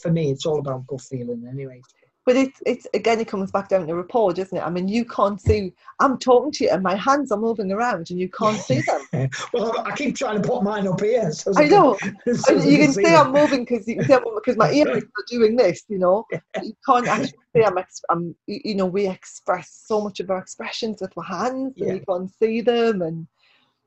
[0.00, 1.80] for me, it's all about gut feeling anyway.
[2.26, 4.60] But it's it's again it comes back down to rapport, doesn't it?
[4.60, 8.10] I mean you can't see I'm talking to you and my hands are moving around
[8.10, 9.30] and you can't see them.
[9.52, 11.30] well, I keep trying to put mine up here.
[11.30, 11.96] So I know.
[12.34, 13.28] so you can see them.
[13.28, 16.26] I'm moving because you can say because my earrings are doing this, you know.
[16.62, 18.34] You can't actually see I'm, ex- I'm.
[18.46, 21.88] You know, we express so much of our expressions with our hands, Yeah.
[21.88, 23.26] and you can't see them, and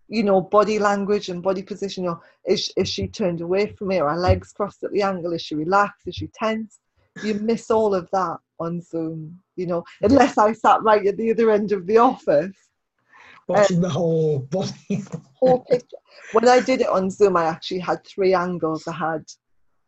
[0.07, 2.03] you know, body language and body position.
[2.06, 3.99] You know, is is she turned away from me?
[3.99, 5.34] Are her legs crossed at the angle?
[5.34, 6.07] Is she relaxed?
[6.07, 6.80] Is she tense?
[7.24, 11.32] You miss all of that on Zoom, you know, unless I sat right at the
[11.32, 12.56] other end of the office.
[13.48, 15.04] watching the whole body.
[15.36, 15.98] whole picture.
[16.34, 18.88] When I did it on Zoom, I actually had three angles.
[18.88, 19.26] I had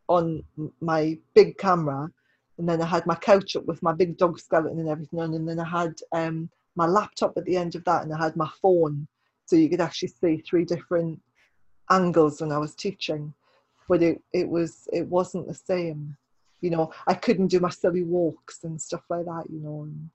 [0.08, 0.44] on
[0.82, 2.10] my big camera,
[2.58, 5.34] and then I had my couch up with my big dog skeleton and everything on,
[5.34, 8.36] and then I had um, my laptop at the end of that, and I had
[8.36, 9.08] my phone,
[9.46, 11.22] so you could actually see three different
[11.90, 13.34] angles when I was teaching.
[13.88, 16.16] But it, it was it wasn't the same,
[16.62, 16.92] you know.
[17.08, 19.84] I couldn't do my silly walks and stuff like that, you know.
[19.84, 20.10] And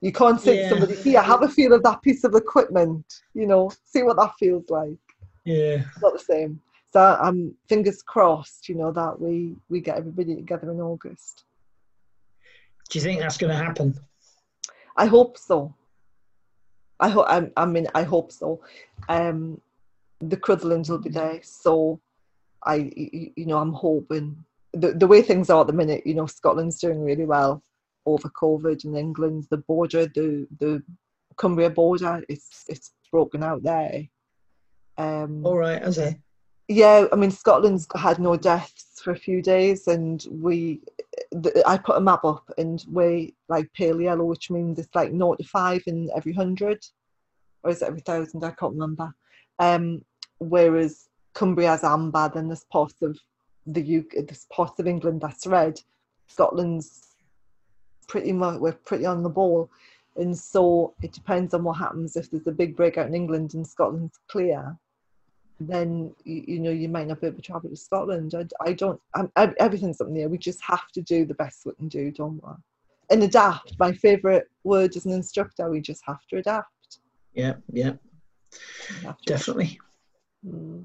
[0.00, 3.04] you can't say to somebody, "Here, have a feel of that piece of equipment,"
[3.34, 3.70] you know.
[3.84, 4.98] See what that feels like
[5.48, 5.82] yeah.
[6.02, 6.60] not the same.
[6.92, 11.44] So I'm fingers crossed, you know, that we we get everybody together in August.
[12.88, 13.94] Do you think that's going to happen?
[14.96, 15.74] I hope so.
[17.00, 17.26] I hope.
[17.28, 18.60] I, I mean, I hope so.
[19.08, 19.60] Um,
[20.20, 22.00] the Crutherlands will be there, so
[22.64, 24.44] I, you know, I'm hoping
[24.80, 26.06] the the way things are at the minute.
[26.06, 27.62] You know, Scotland's doing really well
[28.06, 30.82] over COVID, and England, the border, the the
[31.36, 34.02] Cumbria border, it's it's broken out there.
[34.96, 36.18] Um, All right, okay.
[36.66, 40.80] yeah, I mean Scotland's had no deaths for a few days, and we,
[41.30, 45.10] the, I put a map up, and we like pale yellow, which means it's like
[45.10, 46.84] 0 to five in every hundred,
[47.62, 48.44] or is it every thousand?
[48.44, 49.14] I can't remember.
[49.60, 50.04] Um,
[50.38, 53.18] whereas Cumbria's amber, then there's parts of
[53.72, 55.80] the UK, this part of England that's red.
[56.26, 57.14] Scotland's
[58.06, 59.70] pretty much we're pretty on the ball,
[60.16, 63.66] and so it depends on what happens if there's a big breakout in England and
[63.66, 64.76] Scotland's clear
[65.60, 68.34] then you, you know you might not be able to travel to Scotland.
[68.34, 69.00] I, I don't.
[69.14, 70.28] I'm, I, everything's up in the air.
[70.28, 72.52] We just have to do the best we can do, don't we?
[73.10, 73.78] And adapt.
[73.78, 75.70] My favourite word as an instructor.
[75.70, 77.00] We just have to adapt.
[77.34, 77.92] Yeah, yeah,
[79.02, 79.14] to.
[79.26, 79.78] definitely.
[80.46, 80.84] Mm.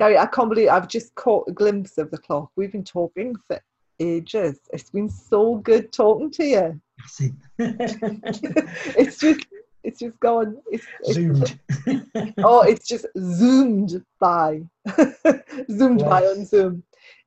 [0.00, 2.50] Gary, I can't believe I've just caught a glimpse of the clock.
[2.56, 3.60] We've been talking for
[3.98, 4.58] ages.
[4.72, 6.80] It's been so good talking to you.
[7.58, 9.46] it's just,
[9.84, 10.56] it's just gone.
[10.70, 11.58] It's, it's Zoomed.
[12.38, 14.62] oh, it's just zoomed by,
[15.70, 16.82] zoomed by on Zoom.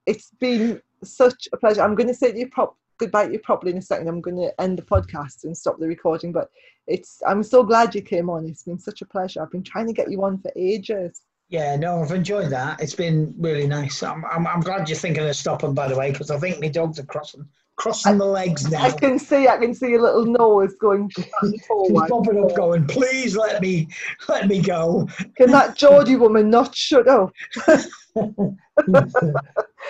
[0.08, 1.84] It's been such a pleasure.
[1.84, 4.08] I'm going to say to you prop goodbye to you properly in a second.
[4.08, 6.32] I'm going to end the podcast and stop the recording.
[6.32, 6.50] But
[6.88, 8.48] it's I'm so glad you came on.
[8.48, 9.44] It's been such a pleasure.
[9.44, 11.22] I've been trying to get you on for ages.
[11.54, 12.82] Yeah, no, I've enjoyed that.
[12.82, 14.02] It's been really nice.
[14.02, 16.68] I'm, I'm, I'm glad you're thinking of stopping, by the way, because I think my
[16.68, 18.82] dogs are crossing crossing the legs now.
[18.82, 21.12] I can see, I can see your little nose going
[21.68, 22.10] forward.
[22.10, 23.88] popping up, going, "Please let me,
[24.28, 25.08] let me go."
[25.38, 27.32] Can that Geordie woman not shut up?
[27.68, 28.56] Gary,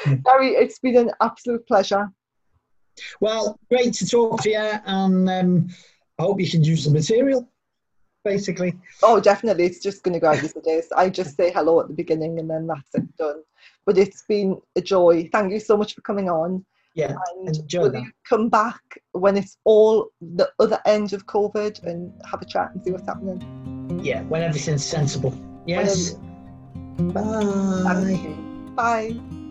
[0.04, 2.10] it's been an absolute pleasure.
[3.22, 5.70] well, great to talk to you, and um,
[6.20, 7.50] I hope you can use the material.
[8.24, 9.66] Basically, Oh, definitely.
[9.66, 10.92] It's just going to go out as it is.
[10.96, 13.42] I just say hello at the beginning and then that's it done.
[13.86, 15.30] But it's been a joy.
[15.32, 16.66] Thank you so much for coming on.
[16.96, 18.82] yeah, And enjoy will you come back
[19.12, 23.06] when it's all the other end of COVID and have a chat and see what's
[23.08, 24.00] happening?
[24.04, 25.38] Yeah, when everything's sensible.
[25.66, 26.12] Yes.
[26.98, 27.84] Bye.
[27.84, 28.76] Thank.
[28.76, 29.43] Bye.